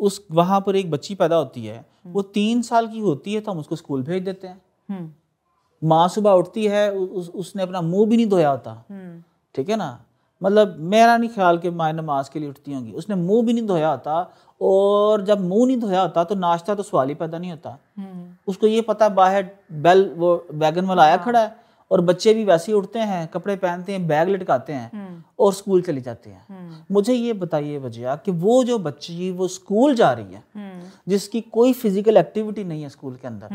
[0.00, 3.52] उस वहाँ पर एक बच्ची पैदा होती है वो तीन साल की होती है तो
[3.52, 8.06] हम उसको स्कूल भेज देते हैं। हम्म। माँ सुबह उठती है उस, उसने अपना मुँह
[8.06, 9.22] भी नहीं धोया होता। हम्म।
[9.54, 10.04] ठीक है ना?
[10.42, 13.66] मतलब मेरा नहीं ख्याल कि माए नमाज़ के लिए उठती होंगी। उसने मुँह भी नहीं
[13.66, 17.50] धोया होता और जब मुँह नहीं धोया होता तो नाश्ता तो सवाल ही पैदा नहीं
[17.50, 21.59] होता। हम्म। उसको ये पता बाहर बेल वो वैगन वाला आया खड़ा है।
[21.90, 25.52] और बच्चे भी वैसे ही उठते हैं कपड़े पहनते हैं बैग लटकाते हैं हम्म। और
[25.54, 29.94] स्कूल चले जाते हैं। हम्म। मुझे ये बताइए वजह कि वो जो बच्ची वो स्कूल
[29.94, 33.48] जा रही है हम्म। जिसकी कोई फ़िज़िकल एक्टिविटी नहीं है स्कूल के अंदर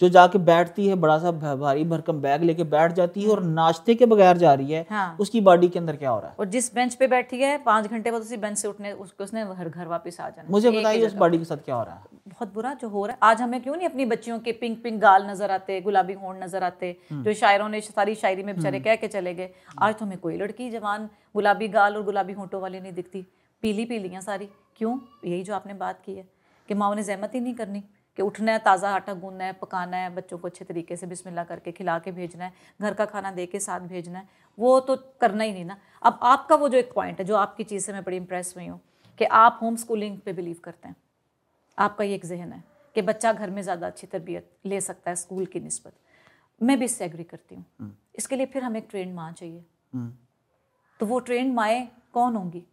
[0.00, 3.94] जो जाके बैठती है बड़ा सा भारी भरकम बैग लेके बैठ जाती है और नाश्ते
[3.94, 6.34] के बगैर जा रही है हाँ। उसकी बॉडी के अंदर क्या हो रहा है?
[6.38, 9.44] और जिस बेंच पे बैठी है पाँच घंटे बाद उसी बेंच से उठने उसको उसने
[9.46, 12.18] घर घर वापस आ जाना। मुझे बताइए उस बॉडी के साथ क्या हो रहा है?
[12.28, 15.00] बहुत बुरा जो हो रहा है। आज हमें क्यों नहीं अपनी बच्चियों के पिंक पिंक
[15.00, 18.96] गाल नज़र आते गुलाबी होंठ नज़र आते जो शायरों ने सारी शायरी में बेचारे कह
[18.96, 22.80] के चले गए आज तो हमें कोई लड़की जवान गुलाबी गाल और गुलाबी होंठों वाली
[22.80, 23.26] नहीं दिखती
[23.62, 24.98] पीली पीलियाँ सारी क्यों?
[25.24, 26.26] यही जो आपने बात की है
[26.68, 27.82] कि माओ ने जहमत ही नहीं करनी
[28.18, 31.44] कि उठना है ताज़ा आटा गूंदना है पकाना है बच्चों को अच्छे तरीके से बिस्मिल्लाह
[31.44, 34.96] करके खिला के भेजना है घर का खाना दे के साथ भेजना है वो तो
[35.20, 37.92] करना ही नहीं ना। अब आपका वो जो एक पॉइंट है जो आपकी चीज़ से
[37.92, 38.80] मैं बड़ी इंप्रेस हुई हूँ
[39.18, 40.96] कि आप होम स्कूलिंग पे बिलीव करते हैं
[41.78, 42.62] आपका ये एक जहन है
[42.96, 45.92] कि बच्चा घर में ज़्यादा अच्छी तरबियत ले सकता है स्कूल की नस्बत।
[46.60, 50.12] मैं भी इससे एग्री करती हूँ। इसके लिए फिर हमें एक ट्रेंड माँ चाहिए। हम्म,
[51.00, 52.64] तो वो ट्रेंड माएँ कौन होंगी?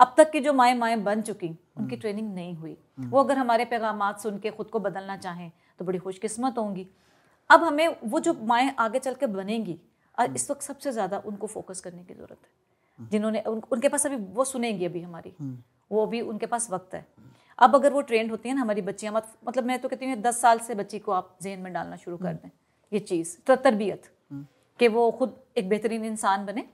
[0.00, 3.64] अब तक की जो माएँ माएँ बन चुकी उनकी ट्रेनिंग नहीं हुई। वो अगर हमारे
[3.64, 6.86] पैगाम सुन के खुद को बदलना चाहें तो बड़ी खुशकिस्मत होंगी।
[7.50, 9.78] अब हमें वो जो माएँ आगे चल के बनेंगी
[10.18, 14.06] और इस वक्त सबसे ज़्यादा उनको फोकस करने की ज़रूरत है। जिन्होंने उन, उनके पास
[14.06, 15.34] अभी वो सुनेंगी अभी हमारी।
[15.90, 17.06] वो अभी उनके पास वक्त है।
[17.58, 20.16] अब अगर वो ट्रेंड होती है ना हमारी बच्चियाँ मत, मतलब मैं तो कहती हूँ
[20.16, 22.50] दस साल से बच्ची को आप जहन में डालना शुरू कर दें।
[22.92, 24.02] ये चीज़ तो तरबियत,
[24.80, 26.64] कि वो खुद एक बेहतरीन इंसान बने,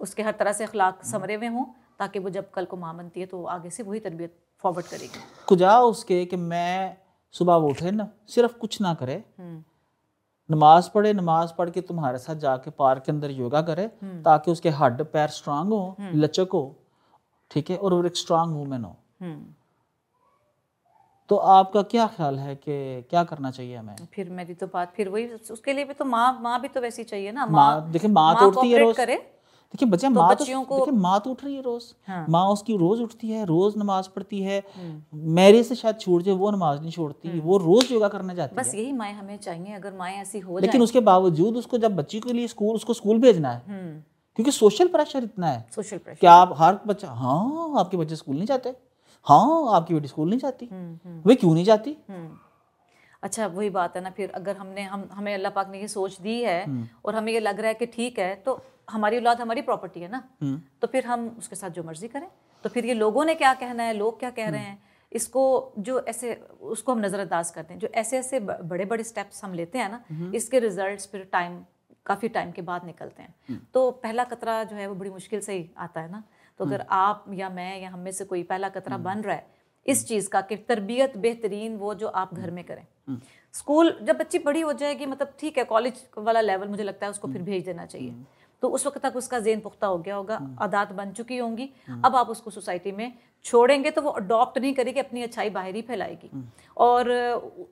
[0.00, 1.64] उसके हर तरह से अखलाक समरे हुए हों,
[1.98, 5.20] ताकि वो जब कल को माँ बनती है तो आगे से वही तरबियत फॉरवर्ड करेगी
[5.48, 6.96] कुजा उसके कि मैं
[7.34, 9.22] सुबह उठे ना, सिर्फ़ कुछ ना करे
[10.48, 13.86] नमाज़ पढ़े, नमाज़ पढ़ के तुम्हारे साथ जाके पार्क के अंदर योगा करे,
[14.24, 16.64] ताकि उसके हड्ड, पैर स्ट्रांग हो, लचक हो,
[17.50, 18.96] ठीक है, और एक स्ट्रांग वूमेन हो।
[21.32, 22.74] तो आपका क्या ख्याल है कि
[23.10, 23.94] क्या करना चाहिए हमें?
[24.14, 27.04] फिर मेरी तो बात फिर वही उसके लिए भी तो माँ माँ भी तो वैसी
[27.04, 30.94] चाहिए ना। माँ देखिए माँ तो उठती है रोज। देखिए बच्चे तो माँ तो देखिए
[30.94, 34.42] माँ तो उठ रही है रोज। हाँ। माँ उसकी रोज उठती है रोज नमाज़ पढ़ती
[34.42, 38.34] है। हम्म। मेरे से शायद छूट जाए वो नमाज़ नहीं छोड़ती वो रोज योगा करने
[38.34, 41.56] जाती बस है। बस यही माएँ हमें चाहिए अगर माएँ ऐसी हो लेकिन उसके बावजूद
[41.56, 43.62] उसको जब बच्ची के लिए स्कूल उसको स्कूल भेजना है
[44.38, 46.20] क्योंकि सोशल प्रेशर इतना है। Social pressure.
[46.20, 48.91] कि आप हर बच्चा हाँ आपके बच्चे स्कूल नहीं जाते?
[49.26, 50.68] हाँ आपकी बेटी स्कूल नहीं जाती।
[51.26, 51.96] वे क्यों नहीं जाती?
[52.08, 52.38] हम्म।
[53.22, 56.20] अच्छा वही बात है ना फिर अगर हमने हम हमें अल्लाह पाक ने ये सोच
[56.20, 56.64] दी है
[57.04, 60.10] और हमें ये लग रहा है कि ठीक है तो हमारी औलाद हमारी प्रॉपर्टी है
[60.10, 60.22] ना।
[60.82, 62.28] तो फिर हम उसके साथ जो मर्ज़ी करें।
[62.64, 64.78] तो फिर ये लोगों ने क्या कहना है लोग क्या कह रहे हैं
[65.12, 65.42] इसको
[65.78, 66.34] जो ऐसे
[66.72, 70.30] उसको हम नज़रअंदाज करते हैं। जो ऐसे ऐसे बड़े बड़े स्टेप्स हम लेते हैं ना
[70.34, 71.58] इसके रिजल्ट्स फिर टाइम
[72.06, 75.52] काफ़ी टाइम के बाद निकलते हैं। तो पहला कतरा जो है वो बड़ी मुश्किल से
[75.52, 76.22] ही आता है ना।
[76.62, 79.46] तो अगर आप या मैं या हम में से कोई पहला कतरा बन रहा है
[79.86, 82.84] इस चीज़ का कि तरबियत बेहतरीन वो जो आप घर में करें।
[83.54, 87.10] स्कूल जब बच्ची बड़ी हो जाएगी मतलब ठीक है कॉलेज वाला लेवल मुझे लगता है
[87.10, 88.14] उसको फिर भेज देना चाहिए।
[88.62, 91.68] तो उस वक्त तक उसका जेन पुख्ता हो गया होगा आदात बन चुकी होंगी।
[92.04, 93.12] अब आप उसको सोसाइटी में
[93.44, 96.30] छोड़ेंगे तो वो अडॉप्ट नहीं करेगी अपनी अच्छाई बाहर ही फैलाएगी
[96.76, 97.10] और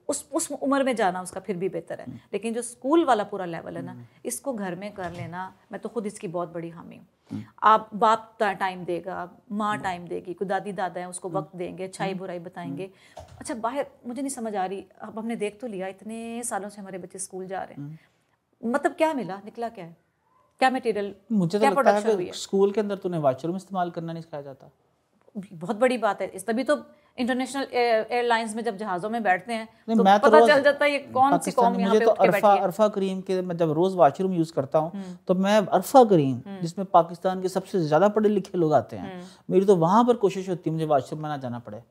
[0.08, 3.44] उस उस उम्र में जाना उसका फिर भी बेहतर है। लेकिन जो स्कूल वाला पूरा
[3.46, 6.96] लेवल है ना इसको घर में कर लेना मैं तो खुद इसकी बहुत बड़ी हामी
[6.96, 11.84] हूँ। आप बाप टाइम देगा माँ टाइम देगी कोई दादी दादा है उसको वक्त देंगे
[11.84, 12.90] अच्छाई बुराई बताएँगे।
[13.38, 16.80] अच्छा बाहर मुझे नहीं समझ आ रही अब हमने देख तो लिया इतने सालों से
[16.80, 17.98] हमारे बच्चे स्कूल जा रहे हैं।
[18.62, 19.96] मतलब क्या मिला निकला क्या है?
[20.60, 24.22] क्या मटेरियल मुझे तो क्या लगता है स्कूल के अंदर तूने वॉशरूम इस्तेमाल करना नहीं
[24.22, 24.70] सिखाया जाता।
[25.36, 26.76] बहुत बड़ी बात है। इस तभी तो
[27.18, 30.90] इंटरनेशनल एयरलाइंस में जब जहाज़ों में बैठते हैं तो मैं तो पता चल जाता है
[30.92, 34.32] ये कौन सी कौम यहाँ पे तो अरफा अरफा करीम के मैं जब रोज वाशरूम
[34.34, 38.74] यूज़ करता हूँ तो मैं अरफा करीम जिसमें पाकिस्तान के सबसे ज़्यादा पढ़े लिखे लोग
[38.74, 41.82] आते हैं मेरी तो वहाँ पर कोशिश होती है मुझे वाशरूम में ना जाना पड़े।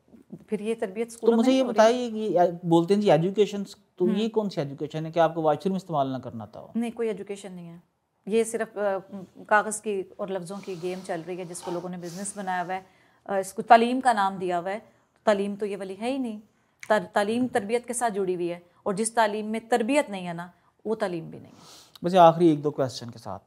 [0.50, 1.64] फिर ये तरबियत तो मुझे ये?
[1.64, 3.64] बताइए कि बोलते हैं जी एजुकेशन
[4.00, 7.08] तो ये कौन सी एजुकेशन है कि आपको वाशरूम इस्तेमाल ना करना था नहीं कोई
[7.10, 7.82] एजुकेशन नहीं है।
[8.28, 8.80] ये सिर्फ़
[9.50, 12.74] कागज़ की और लफ्ज़ों की गेम चल रही है जिसको लोगों ने बिज़नेस बनाया हुआ
[12.74, 12.86] है।
[13.32, 14.92] इसको तालीम का नाम दिया हुआ है।
[15.26, 16.40] तालीम तो ये वाली है ही नहीं।
[16.90, 20.34] तर, तालीम तरबियत के साथ जुड़ी हुई है। और जिस तालीम में तरबियत नहीं है
[20.34, 20.54] ना
[20.86, 21.60] वो तालीम भी नहीं है।
[22.04, 23.40] मुझे आखिरी एक दो क्वेश्चन के साथ।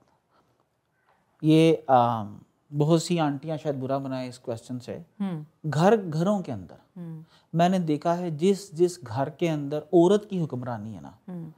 [1.45, 2.24] ये आ,
[2.72, 7.24] बहुत सी आंटियाँ शायद बुरा बनाए इस क्वेश्चन से। हम्म। घर घरों के अंदर। हम्म।
[7.55, 11.53] मैंने देखा है जिस जिस घर के अंदर औरत की हुक्मरानी है ना हम्म।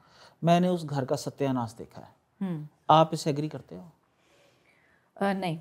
[0.45, 2.15] मैंने उस घर का सत्यानाश देखा है।
[2.91, 3.91] आप इसे एग्री करते हो?
[5.23, 5.61] आ, नहीं।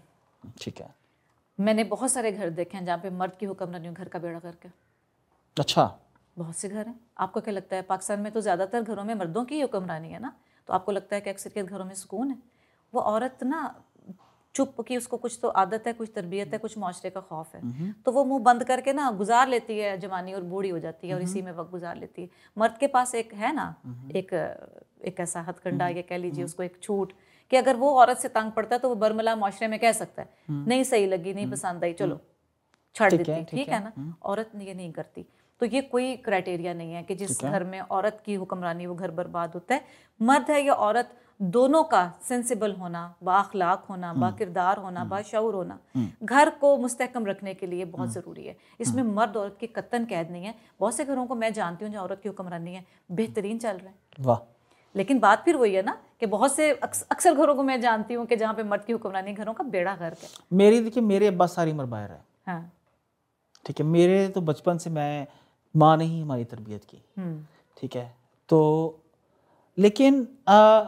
[0.62, 0.96] ठीक है।
[1.60, 4.70] मैंने बहुत सारे घर देखे हैं जहाँ पे मर्द की हुक्मरानी घर का बेड़ा करके।
[5.58, 6.00] अच्छा।
[6.38, 9.44] बहुत से घर हैं। आपको क्या लगता है पाकिस्तान में तो ज़्यादातर घरों में मर्दों
[9.46, 10.34] की हुक्मरानी है ना?
[10.68, 12.38] तो आपको लगता है कि अक्सर के घरों में सुकून है?
[12.94, 13.84] वो औरत ना
[14.56, 17.62] चुप की उसको कुछ तो आदत है कुछ तरबियत है कुछ माशरे का खौफ है।
[18.06, 21.14] तो वो मुँह बंद करके ना गुजार लेती है जवानी और बूढ़ी हो जाती है
[21.16, 23.76] और इसी में वक्त गुजार लेती है। मर्द के पास एक है ना
[24.16, 24.34] एक
[25.06, 27.14] एक ऐसा हथकंडा या कह लीजिए उसको एक छूट।
[27.54, 30.22] कि अगर वो औरत से तंग पड़ता है तो वो बर्मला माशरे में कह सकता
[30.22, 32.20] है नहीं सही लगी नहीं पसंद आई चलो
[32.96, 34.16] छड़ देती ठीक है। ना?
[34.24, 35.26] औरत ये नहीं करती।
[35.62, 39.12] तो ये कोई क्राइटेरिया नहीं है कि जिस घर में औरत की हुक्मरानी वो घर
[39.12, 39.82] बर्बाद होता है।
[40.20, 45.56] मर्द है या औरत दोनों का सेंसिबल होना बाखलाक होना हम्म। बाकिरदार होना हम्म। बाशूर
[45.56, 49.68] होना हम्म। घर को मुस्तकम रखने के लिए बहुत ज़रूरी है। इसमें मर्द औरत की
[49.68, 52.76] कत्तन कैद नहीं है। बहुत से घरों को मैं जानती हूँ जो औरत की हुक्मरानी
[52.76, 54.50] है बेहतरीन चल रहा है। वाह।
[54.96, 58.26] लेकिन बात फिर वही है ना कि बहुत से अक्सर घरों को मैं जानती हूँ
[58.26, 61.46] कि जहाँ पे मर्द की हुक्मरानी घरों का बेड़ा गर्क है। मेरी देखिए मेरे अब्बा
[61.48, 62.72] सारी उम्र बाहर है हाँ।
[63.66, 65.26] ठीक है मेरे तो बचपन से मैं
[65.76, 66.98] माँ ने ही हमारी तरबियत की।
[67.78, 68.12] ठीक है
[68.50, 68.60] तो
[69.78, 70.84] लेकिन आ,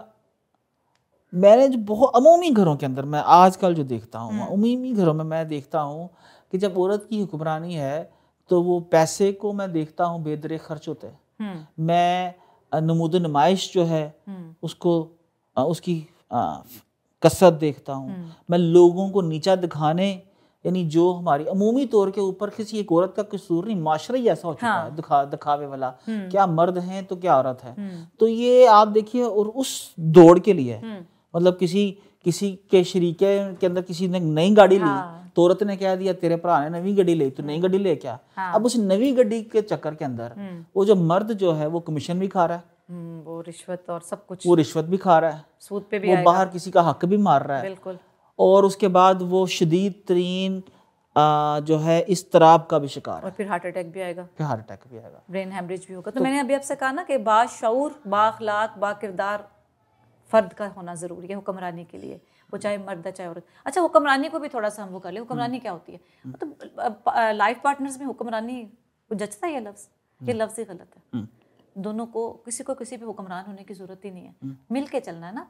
[1.34, 5.14] मैंने जो बहुत अमूमी घरों के अंदर मैं आजकल जो देखता हूँ हम्म। अमूमी घरों
[5.14, 6.10] में मैं देखता हूँ
[6.54, 7.98] कि जब औरत की हुक्मरानी है
[8.50, 12.34] तो वो पैसे को मैं देखता हूँ बेदरे खर्च होते हैं। हम्म। मैं
[12.74, 14.94] नमूद नुमाइश जो है हम्म। उसको
[15.58, 15.96] उसकी
[17.24, 20.10] कसरत देखता हूँ। मैं लोगों को नीचा दिखाने
[20.66, 24.28] यानी जो हमारी अमूमी तौर के ऊपर किसी एक औरत का कसूर नहीं माशरा ही
[24.28, 27.76] ऐसा हो चुका हाँ। है। दिखा दिखावे वाला। क्या मर्द हैं तो क्या औरत है?
[28.20, 30.82] तो ये आप देखिए और उस दौड़ के लिए
[31.34, 35.64] मतलब किसी किसी के शरीके के अंदर किसी ने नई गाड़ी हाँ। ली तो औरत
[35.64, 38.18] ने कह दिया तेरे भरा ने नवी गड्डी ली तो नई गड्डी ले क्या?
[38.38, 41.68] हाँ। अब उस नवी गड्डी के चक्कर के अंदर हम्म। वो जो मर्द जो है
[41.68, 44.98] वो कमीशन भी खा रहा है। हम्म, वो रिश्वत और सब कुछ। वो रिश्वत भी
[44.98, 47.64] खा रहा है। सूद पे भी वो बाहर किसी का हक भी मार रहा है।
[47.64, 47.98] बिल्कुल।
[48.40, 50.64] और उसके बाद वो शदीद तरीन
[51.68, 54.62] जो है इस तराब का भी शिकार और फिर हार्ट अटैक भी आएगा। फिर हार्ट
[54.62, 57.18] अटैक भी आएगा। ब्रेन हेमरेज भी होगा। तो, तो मैंने अभी आपसे कहा ना कि
[57.18, 59.48] बाशूर बाखलाक बाकिरदार
[60.32, 62.20] फ़र्द का होना ज़रूरी है हुक्मरानी के लिए
[62.50, 65.12] वो चाहे मर्द है चाहे औरत। अच्छा हुक्मरानी को भी थोड़ा सा हम वो कर
[65.12, 66.00] ले। हुक्मरानी क्या होती है?
[66.26, 68.68] मतलब तो लाइफ पार्टनर्स में हुक्मरानी
[69.12, 69.88] जचता है ये लफ्ज़?
[70.22, 73.64] ये हम्म। लफ्ज़ ही गलत है। हम्म। दोनों को किसी को किसी पे हुक्मरान होने
[73.64, 75.48] की ज़रूरत ही नहीं है। हम्म। मिल के चलना है ना।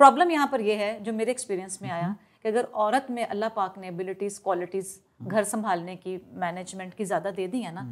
[0.00, 3.48] प्रॉब्लम यहाँ पर यह है जो मेरे एक्सपीरियंस में आया कि अगर औरत में अल्लाह
[3.50, 7.86] पाक ने एबिलिटीज़ क्वालिटीज़ घर संभालने की मैनेजमेंट की ज़्यादा दे दी है ना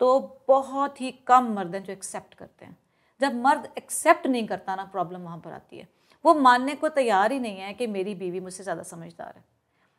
[0.00, 0.18] तो
[0.48, 2.76] बहुत ही कम मर्द जो एक्सेप्ट करते हैं।
[3.20, 5.88] जब मर्द एक्सेप्ट नहीं करता ना प्रॉब्लम वहाँ पर आती है।
[6.24, 9.44] वो मानने को तैयार ही नहीं है कि मेरी बीवी मुझसे ज़्यादा समझदार है।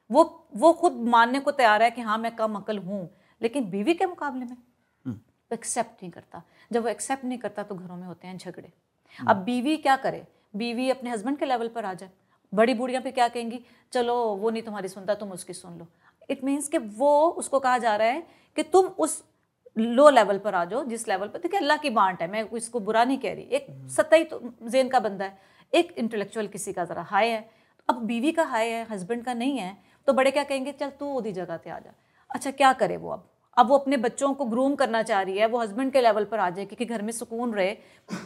[0.10, 0.24] वो
[0.56, 3.10] वो खुद मानने को तैयार है कि हाँ मैं कम अकल हूँ
[3.42, 6.42] लेकिन बीवी के मुकाबले में हम्म। वो एक्सेप्ट नहीं करता।
[6.72, 8.72] जब वो एक्सेप्ट नहीं करता तो घरों में होते हैं झगड़े।
[9.20, 10.26] हम्म। अब बीवी क्या करे?
[10.56, 12.12] बीवी अपने हस्बैंड के लेवल पर आ जाए।
[12.54, 13.60] बड़ी बूढ़ियाँ पे क्या कहेंगी?
[13.94, 15.88] चलो वो नहीं तुम्हारी सुनता तुम उसकी सुन लो।
[16.30, 19.24] इट मीन्स कि वो उसको कहा जा रहा है कि तुम उस
[19.78, 22.80] लो लेवल पर आ जाओ जिस लेवल पर देखिए अल्लाह की बांट है मैं इसको
[22.80, 25.38] बुरा नहीं कह रही। एक सतही तो जेन का बंदा है
[25.74, 27.50] एक इंटेलेक्चुअल किसी का ज़रा हाई है
[27.90, 29.76] अब बीवी का हाई है हस्बैंड का नहीं है
[30.08, 31.94] तो बड़े क्या कहेंगे चल तू उदी जगह पे आ जा।
[32.30, 33.28] अच्छा क्या करे वो अब?
[33.58, 36.40] अब वो अपने बच्चों को ग्रूम करना चाह रही है वो हस्बैंड के लेवल पर
[36.40, 37.76] आ जाए क्योंकि घर में सुकून रहे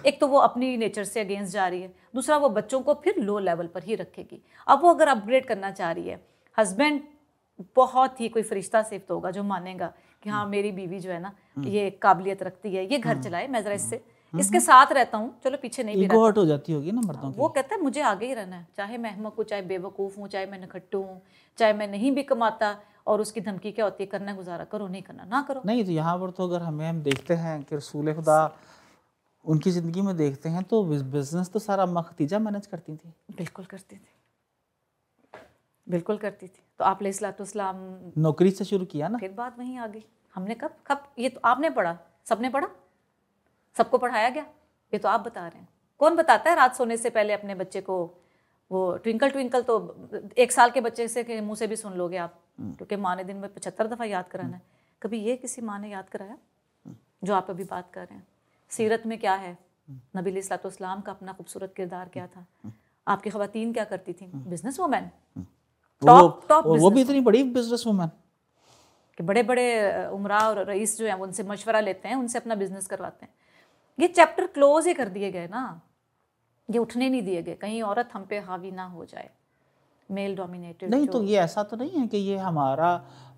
[0.05, 3.19] एक तो वो अपनी नेचर से अगेंस्ट जा रही है दूसरा वो बच्चों को फिर
[3.19, 6.19] लो लेवल पर ही रखेगी। अब वो अगर अपग्रेड करना चाह रही है
[6.57, 7.01] हस्बैंड
[7.75, 9.91] बहुत ही कोई फरिश्ता सिफ्त होगा जो मानेगा
[10.25, 13.21] कि हाँ मेरी बीवी जो है ना हम्म। ये काबिलियत रखती है ये घर हम्म।
[13.21, 16.45] चलाए मैं जरा इससे हम्म। इसके साथ रहता हूँ चलो पीछे नहीं भी रहता हो
[16.45, 19.35] जाती होगी ना मर्दों वो कहता है मुझे आगे ही रहना है चाहे मैं अहमक
[19.37, 21.21] हूँ चाहे बेवकूफ़ हूँ चाहे मैं नखट्टू हूँ
[21.57, 22.75] चाहे मैं नहीं भी कमाता
[23.07, 25.91] और उसकी धमकी क्या होती है करना गुजारा करो नहीं करना ना करो नहीं तो
[25.91, 28.39] यहाँ पर तो अगर हमें हम देखते हैं कि रसूल खुदा
[29.45, 33.95] उनकी ज़िंदगी में देखते हैं तो बिज़नेस तो सारा मखतीजा मैनेज करती थी बिल्कुल करती
[33.95, 34.14] थी
[35.87, 37.75] बिल्कुल करती थी। तो आप इस्लाम
[38.17, 39.17] नौकरी से शुरू किया ना?
[39.17, 40.03] फिर बात वहीं आ गई
[40.35, 40.75] हमने कब?
[40.87, 41.03] कब?
[41.19, 42.69] ये तो आपने पढ़ा। सबने पढ़ा?
[43.77, 44.43] सबको पढ़ाया गया?
[44.93, 45.67] ये तो आप बता रहे हैं।
[45.99, 47.97] कौन बताता है रात सोने से पहले अपने बच्चे को
[48.71, 49.75] वो ट्विंकल ट्विंकल तो
[50.37, 53.15] एक साल के बच्चे से के मुँह से भी सुन लोगे आप हम्म। क्योंकि माँ
[53.15, 54.61] ने दिन में पचहत्तर दफ़ा याद कराना है।
[55.01, 56.37] कभी ये किसी माँ ने याद कराया?
[57.23, 58.27] जो आप अभी बात कर रहे हैं।
[58.69, 59.57] सीरत में क्या है?
[59.87, 62.45] हम्म। नबी इस्लाम का अपना खूबसूरत किरदार क्या था?
[63.07, 64.25] आपकी खातन क्या करती थी?
[64.25, 65.09] बिज़नेस वुमेन
[66.01, 68.09] टॉप टॉप वो भी इतनी बड़ी बिज़नेस वूमन
[69.17, 69.65] कि बड़े बड़े
[70.09, 73.33] उमरा और रईस जो हैं उनसे मशवरा लेते हैं उनसे अपना बिज़नेस करवाते हैं।
[73.99, 75.81] ये चैप्टर क्लोज ही कर दिए गए ना।
[76.69, 79.29] ये उठने नहीं दिए गए। कहीं औरत हम पे हावी ना हो जाए।
[80.09, 82.89] मेल डोमिनेटेड नहीं तो ये ऐसा तो नहीं है कि ये हमारा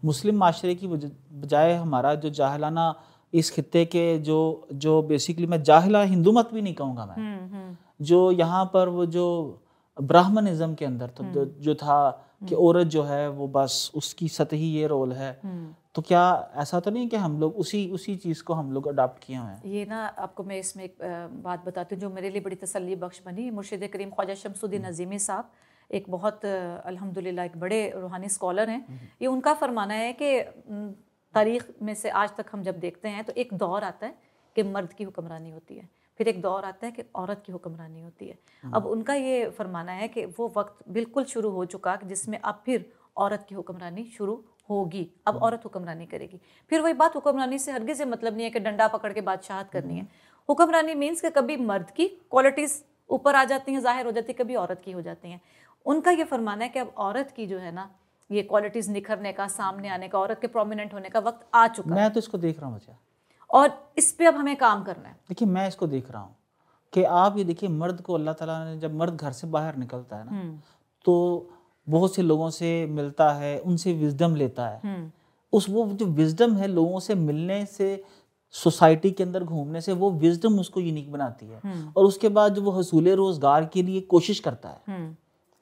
[0.06, 2.94] मुस्लिम माशरे की बजाय हमारा जो जाहलाना
[3.34, 7.56] इस खत्ते के जो जो बेसिकली मैं जाहिला हिंदू मत भी नहीं कहूँगा मैं। हम्म
[7.56, 9.28] हम्म। जो यहाँ पर वो जो
[9.98, 14.70] ब्राह्मणिज्म के अंदर तो जो, जो था कि औरत जो है वो बस उसकी सतही
[14.72, 16.24] ये रोल है। हम्म तो क्या
[16.58, 19.48] ऐसा तो नहीं कि हम लोग उसी उसी चीज़ को हम लोग अडॉप्ट किए हुए
[19.48, 19.62] हैं?
[19.68, 20.96] ये ना आपको मैं इसमें एक
[21.44, 25.20] बात बताती हूँ जो मेरे लिए बड़ी तसली बख्श बनी। मुर्शिद करीम ख्वाजा शमसुद्दीन नजीमी
[25.20, 25.52] साहब
[25.90, 30.32] एक बहुत अल्हम्दुलिल्लाह एक बड़े रूहानी स्कॉलर हैं। ये उनका फरमाना है कि
[31.34, 34.16] तारीख में से आज तक हम जब देखते हैं तो एक दौर आता है
[34.56, 38.02] कि मर्द की हुक्मरानी होती है। फिर एक दौर आता है कि औरत की हुक्मरानी
[38.02, 38.38] होती है।
[38.74, 42.90] अब उनका ये फरमाना है कि वो वक्त बिल्कुल शुरू हो चुका जिसमें अब फिर
[43.18, 46.40] औरत की हुक्मरानी शुरू होगी। अब औरत हुक्मरानी करेगी।
[46.72, 49.98] फिर वही बात हुक्मरानी से हरगिज़ मतलब नहीं है कि डंडा पकड़ के बादशाहत करनी
[49.98, 50.08] है।
[50.50, 54.38] हुक्मरानी मीन्स कि कभी मर्द की क्वालिटीज़ ऊपर आ जाती हैं ज़ाहिर हो जाती है
[54.38, 55.42] कभी औरत की हो जाती हैं।
[55.86, 57.90] उनका ये फरमाना है कि अब औरत की जो है ना
[58.30, 61.90] ये क्वालिटीज़ निखरने का सामने आने का औरत के प्रोमिनेंट होने का वक्त आ चुका।
[61.90, 62.98] है मैं तो इसको देख रहा हूँ बच्चा
[63.50, 66.36] और इस पे अब हमें काम करना है। देखिए मैं इसको देख रहा हूँ
[66.94, 70.18] कि आप ये देखिए मर्द को अल्लाह ताला ने जब मर्द घर से बाहर निकलता
[70.18, 70.60] है ना हम्म।
[71.06, 71.50] तो
[71.88, 75.12] बहुत से लोगों से मिलता है उनसे विजडम लेता है। हम्म।
[75.54, 78.04] उस वो जो विजडम है लोगों से मिलने से
[78.56, 82.54] सोसाइटी के अंदर घूमने से वो विजडम उसको यूनिक बनाती है। हम्म। और उसके बाद
[82.54, 85.00] जो वो हसूल रोज़गार के लिए कोशिश करता है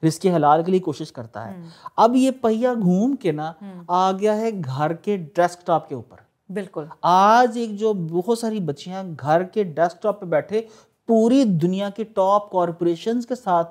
[0.02, 1.62] रिस्क हलाल के लिए कोशिश करता है।
[1.98, 3.54] अब ये पहिया घूम के ना
[3.90, 9.14] आ गया है घर के डेस्कटॉप के ऊपर। बिल्कुल। आज एक जो बहुत सारी बच्चियाँ
[9.14, 10.68] घर के डेस्कटॉप पे बैठे
[11.08, 13.64] पूरी दुनिया के टॉप कॉरपोरेशंस के साथ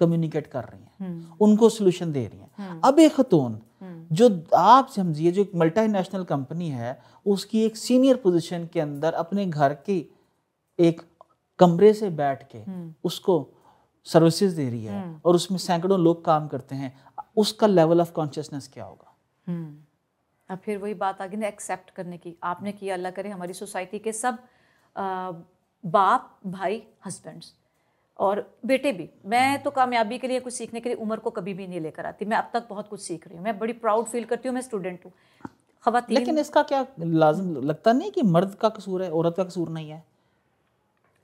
[0.00, 3.60] कम्युनिकेट कर रही हैं। उनको सोल्यूशन दे रही हैं। अब एक खतून
[4.12, 9.46] जो आप समझिए जो एक मल्टीनेशनल कंपनी है उसकी एक सीनियर पोजीशन के अंदर अपने
[9.46, 10.14] घर की
[10.78, 11.00] एक
[11.58, 12.58] कमरे से बैठ के
[13.04, 13.48] उसको
[14.04, 16.96] सर्विसेज़ दे रही है और उसमें सैकड़ों लोग काम करते हैं
[17.36, 19.16] उसका लेवल ऑफ़ कॉन्शियसनेस क्या होगा?
[19.46, 19.83] हम्म।
[20.50, 23.52] अब फिर वही बात आ गई ना एक्सेप्ट करने की। आपने किया अल्लाह करे हमारी
[23.54, 24.38] सोसाइटी के सब
[24.96, 25.30] आ,
[25.84, 27.52] बाप भाई हस्बैंड्स
[28.18, 31.54] और बेटे भी। मैं तो कामयाबी के लिए कुछ सीखने के लिए उम्र को कभी
[31.54, 34.06] भी नहीं लेकर आती। मैं अब तक बहुत कुछ सीख रही हूँ। मैं बड़ी प्राउड
[34.06, 35.12] फील करती हूँ मैं स्टूडेंट हूँ।
[35.84, 39.68] खवातीन लेकिन इसका क्या लाजम लगता नहीं कि मर्द का कसूर है औरत का कसूर
[39.68, 40.02] नहीं है?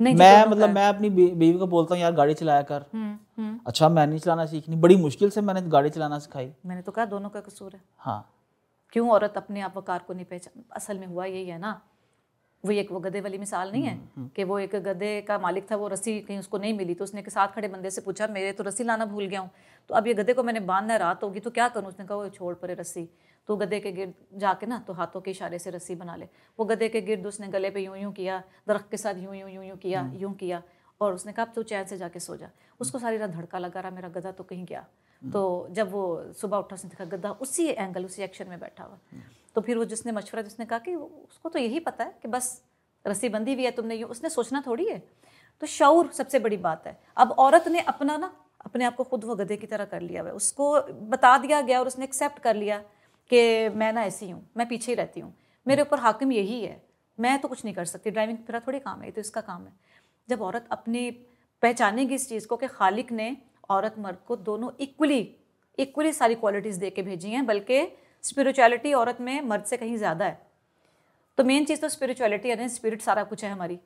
[0.00, 3.16] नहीं मैं दोनों मतलब मैं अपनी बीवी को बोलता हूँ यार गाड़ी चलाया कर। हम्म
[3.38, 6.92] हम्म। अच्छा मैं नहीं चलाना सीखनी बड़ी मुश्किल से मैंने गाड़ी चलाना सिखाई। मैंने तो
[6.92, 8.20] कहा दोनों का कसूर है। हाँ।
[8.92, 11.80] क्यों औरत अपने आप वकार को नहीं पहचान असल में हुआ यही है ना।
[12.64, 15.76] वो एक वो गधे वाली मिसाल नहीं है कि वो एक गधे का मालिक था
[15.76, 18.52] वो रस्सी कहीं उसको नहीं मिली तो उसने के साथ खड़े बंदे से पूछा मेरे
[18.52, 19.50] तो रस्सी लाना भूल गया हूँ।
[19.90, 21.88] तो अब ये गधे को मैंने बांधना रात होगी तो क्या करूँ?
[21.88, 23.08] उसने कहा वो छोड़ पड़े रस्सी।
[23.48, 26.28] तो गधे के गिर्द जाके ना तो हाथों के इशारे से रस्सी बना ले।
[26.58, 29.50] वो गधे के गिर्द उसने गले पे यूँ यूँ किया दरख्त के साथ यूँ यूँ
[29.50, 30.62] यूँ यूँ किया यूँ किया
[31.00, 33.80] और उसने कहा अब तू चैन से जाके सो जा। उसको सारी रात धड़का लगा
[33.80, 34.84] रहा मेरा गधा तो कहीं गया।
[35.22, 38.98] तो जब वो सुबह उठा, उसने देखा गद्दा उसी एंगल उसी एक्शन में बैठा हुआ।
[39.56, 42.62] तो फिर वो जिसने मशवरा, जिसने कहा कि उसको तो यही पता है कि बस
[43.04, 45.02] रस्सी बंधी हुई है, तुमने यूँ, उसने सोचना थोड़ी है।
[45.62, 48.32] तो शौर सबसे बड़ी बात है। अब औरत ने अपना ना,
[48.64, 50.72] अपने आप को खुद वो गधे की तरह कर लिया हुआ उसको
[51.10, 52.78] बता दिया गया और उसने एक्सेप्ट कर लिया
[53.30, 55.34] कि मैं ना ऐसी हूँ, मैं पीछे ही रहती हूँ।
[55.66, 56.80] मेरे ऊपर हाकिम यही है।
[57.18, 59.64] मैं तो कुछ नहीं कर सकती। ड्राइविंग मेरा थोड़ी काम है, ये तो इसका काम
[59.66, 59.72] है।
[60.28, 61.10] जब औरत अपनी
[61.62, 63.36] पहचानेगी इस चीज़ को कि खालिक ने
[63.70, 65.20] औरत मर्द को दोनों इक्वली
[65.78, 67.86] इक्वली सारी क्वालिटीज़ दे के भेजी हैं, बल्कि
[68.24, 70.40] स्पिरिचुअलिटी औरत में मर्द से कहीं ज़्यादा है।
[71.38, 73.78] तो मेन चीज़ तो स्पिरिचुअलिटी यानी स्पिरिट सारा कुछ है हमारी।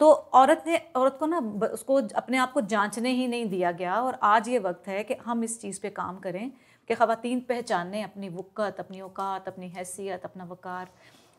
[0.00, 3.94] तो औरत ने, औरत को ना उसको अपने आप को जांचने ही नहीं दिया गया,
[3.94, 6.50] और आज ये वक्त है कि हम इस चीज़ पे काम करें
[6.90, 10.88] कि ख़वातीन पहचानें अपनी वक़्त अपनी औकात, अपनी हैसियत, अपना वक़ार,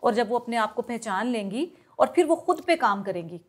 [0.04, 3.42] और जब वो अपने आप को पहचान लेंगी, और फिर वो खुद पे काम करेंगी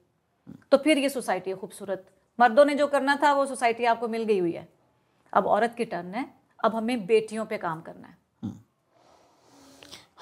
[0.73, 2.07] तो फिर ये सोसाइटी खूबसूरत।
[2.39, 4.69] मर्दों ने जो करना था, वो सोसाइटी आपको मिल गई हुई है।
[5.33, 6.29] अब औरत की टर्न है।
[6.65, 8.19] अब हमें बेटियों पे काम करना है।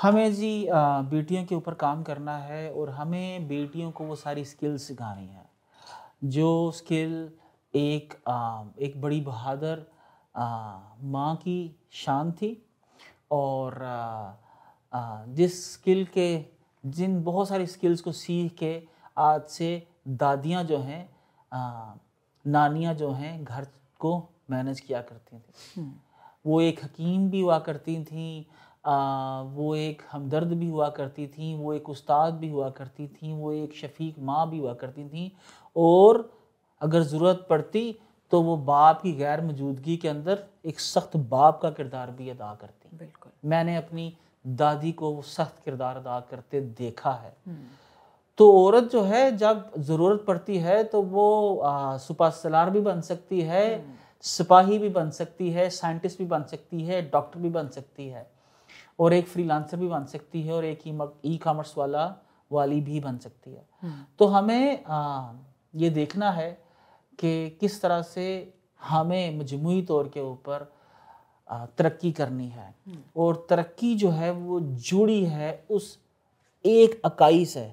[0.03, 4.83] हमें जी बेटियों के ऊपर काम करना है और हमें बेटियों को वो सारी स्किल्स
[4.83, 5.47] सिखानी है।
[6.25, 7.31] जो स्किल
[7.75, 8.15] एक
[8.81, 9.87] एक बड़ी बहादुर
[11.05, 12.51] माँ की शान थी
[13.33, 13.79] और
[15.31, 16.45] जिस स्किल के,
[16.85, 18.83] जिन बहुत सारी स्किल्स को सीख के
[19.19, 21.18] आज से दादियाँ जो हैं
[21.53, 23.67] नानियाँ जो हैं घर
[24.01, 24.17] को
[24.51, 25.91] मैनेज किया करती थी।
[26.47, 28.47] वो एक हकीम भी हुआ करती थी
[28.85, 33.33] आ, वो एक हमदर्द भी हुआ करती थी वो एक उस्ताद भी हुआ करती थी
[33.33, 35.33] वो एक शफीक माँ भी हुआ करती थी
[35.77, 36.31] और
[36.81, 37.99] अगर ज़रूरत पड़ती
[38.33, 42.55] तो वो बाप की गैर मौजूदगी के अंदर एक सख्त बाप का किरदार भी अदा
[42.61, 44.13] करती। बिल्कुल। मैंने अपनी
[44.45, 47.37] दादी को वो सख्त किरदार अदा करते देखा है।
[48.39, 51.63] तो औरत जो है जब ज़रूरत पड़ती है तो वो
[51.99, 53.65] सुपर सलार भी बन सकती है
[54.25, 58.27] सिपाही भी बन सकती है साइंटिस्ट भी बन सकती है डॉक्टर भी बन सकती है
[58.99, 60.87] और एक फ्रीलांसर भी बन सकती है और एक
[61.25, 62.05] ई कॉमर्स वाला
[62.51, 63.67] वाली भी बन सकती है।
[64.19, 65.33] तो हमें आ,
[65.75, 66.51] ये देखना है
[67.19, 68.27] कि किस तरह से
[68.81, 70.73] हमें मजमू तौर के ऊपर
[71.79, 72.75] तरक्की करनी है।
[73.17, 75.99] और तरक्की जो है वो जुड़ी है उस
[76.65, 77.73] एक इकाई से।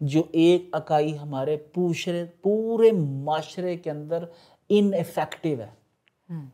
[0.00, 4.28] जो एक अकाई हमारे पूरे पूरे माशरे के अंदर
[4.70, 5.72] इनफेक्टिव है
[6.28, 6.48] हम्म।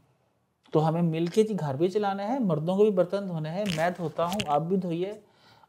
[0.72, 3.64] तो हमें मिल के जी घर भी चलाना है मर्दों को भी बर्तन धोने हैं
[3.76, 5.20] मैं धोता हूँ आप भी धोइए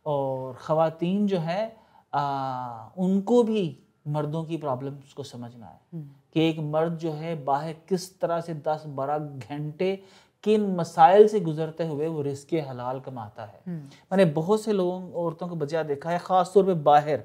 [0.06, 1.76] और ख़वातीन जो है
[2.14, 3.64] आ, उनको भी
[4.08, 8.42] मर्दों की प्रॉब्लम्स को समझना है हम्म। कि एक मर्द जो है बाहर किस तरह
[8.42, 9.18] से दस बारह
[9.50, 9.92] घंटे
[10.44, 13.78] किन मसाइल से गुजरते हुए वो रिस्क हलाल कमाता है। हम्म।
[14.12, 17.24] मैंने बहुत से लोगों औरतों को बचा देखा है ख़ास तौर पे बाहर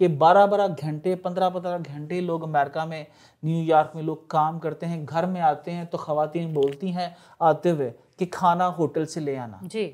[0.00, 3.06] कि बारह बारह घंटे पंद्रह पंद्रह घंटे लोग अमेरिका में
[3.42, 7.70] न्यूयॉर्क में लोग काम करते हैं घर में आते हैं तो खातन बोलती हैं आते
[7.70, 9.84] हुए कि खाना होटल से ले आना। जी।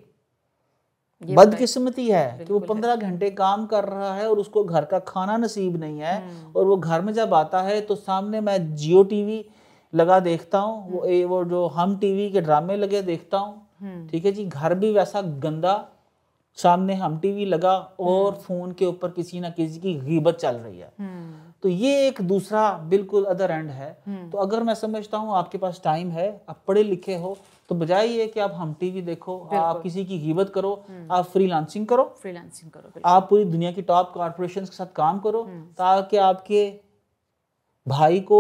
[1.23, 5.37] बदकिस्मती है कि वो पंद्रह घंटे काम कर रहा है और उसको घर का खाना
[5.37, 9.03] नसीब नहीं है हम्म। और वो घर में जब आता है तो सामने मैं जियो
[9.03, 9.45] टीवी
[9.93, 14.07] लगा देखता हूँ वो हम्म। वो जो हम टीवी के ड्रामे लगे देखता हूँ हम्म।
[14.09, 15.77] ठीक है जी घर भी वैसा गंदा
[16.59, 20.57] सामने हम टीवी लगा और हम्म। फ़ोन के ऊपर किसी ना किसी की गीबत चल
[20.57, 20.93] रही है।
[21.63, 23.91] तो ये एक दूसरा बिल्कुल अदर एंड है।
[24.31, 27.37] तो अगर मैं समझता हूँ आपके पास टाइम है आप पढ़े लिखे हो
[27.71, 30.73] तो बजाय ये कि आप हम टीवी देखो आप किसी की गिबत करो
[31.11, 35.43] आप फ्रीलांसिंग करो फ्रीलांसिंग करो आप पूरी दुनिया की टॉप कॉरपोरेशन के साथ काम करो
[35.79, 36.69] ताकि आपके
[37.87, 38.39] भाई को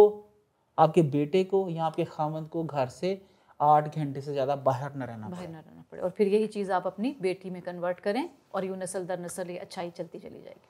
[0.78, 3.20] आपके बेटे को या आपके खामद को घर से
[3.60, 6.72] आठ घंटे से ज़्यादा बाहर न रहना बाहर न रहना पड़े और फिर यही चीज़
[6.72, 10.40] आप अपनी बेटी में कन्वर्ट करें और यूँ नस्ल दर नस्ल ये अच्छाई चलती चली
[10.40, 10.68] जाएगी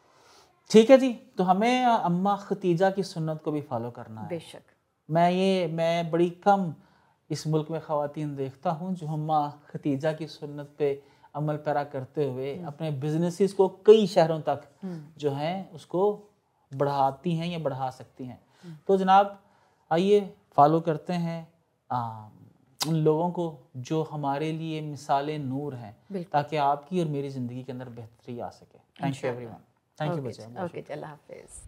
[0.71, 4.63] ठीक है जी तो हमें अम्मा खतीजा की सुन्नत को भी फॉलो करना है बेशक
[5.09, 6.73] मैं ये मैं बड़ी कम
[7.31, 9.39] इस मुल्क में ख़वातीन देखता हूँ जो अम्मा
[9.69, 10.91] खतीजा की सुन्नत पे
[11.35, 16.03] अमल पैरा करते हुए हम्म। अपने बिजनेसिस को कई शहरों तक हम्म। जो हैं उसको
[16.73, 19.39] बढ़ाती हैं या बढ़ा सकती हैं हम्म। तो जनाब
[19.91, 20.21] आइए
[20.57, 21.41] फॉलो करते हैं
[22.81, 23.45] उन लोगों को
[23.89, 28.49] जो हमारे लिए मिसाल नूर हैं ताकि आपकी और मेरी ज़िंदगी के अंदर बेहतरी आ
[28.51, 29.65] सके। Thank you everyone
[29.99, 31.61] thank you बच्चे। ओके हाफिज़।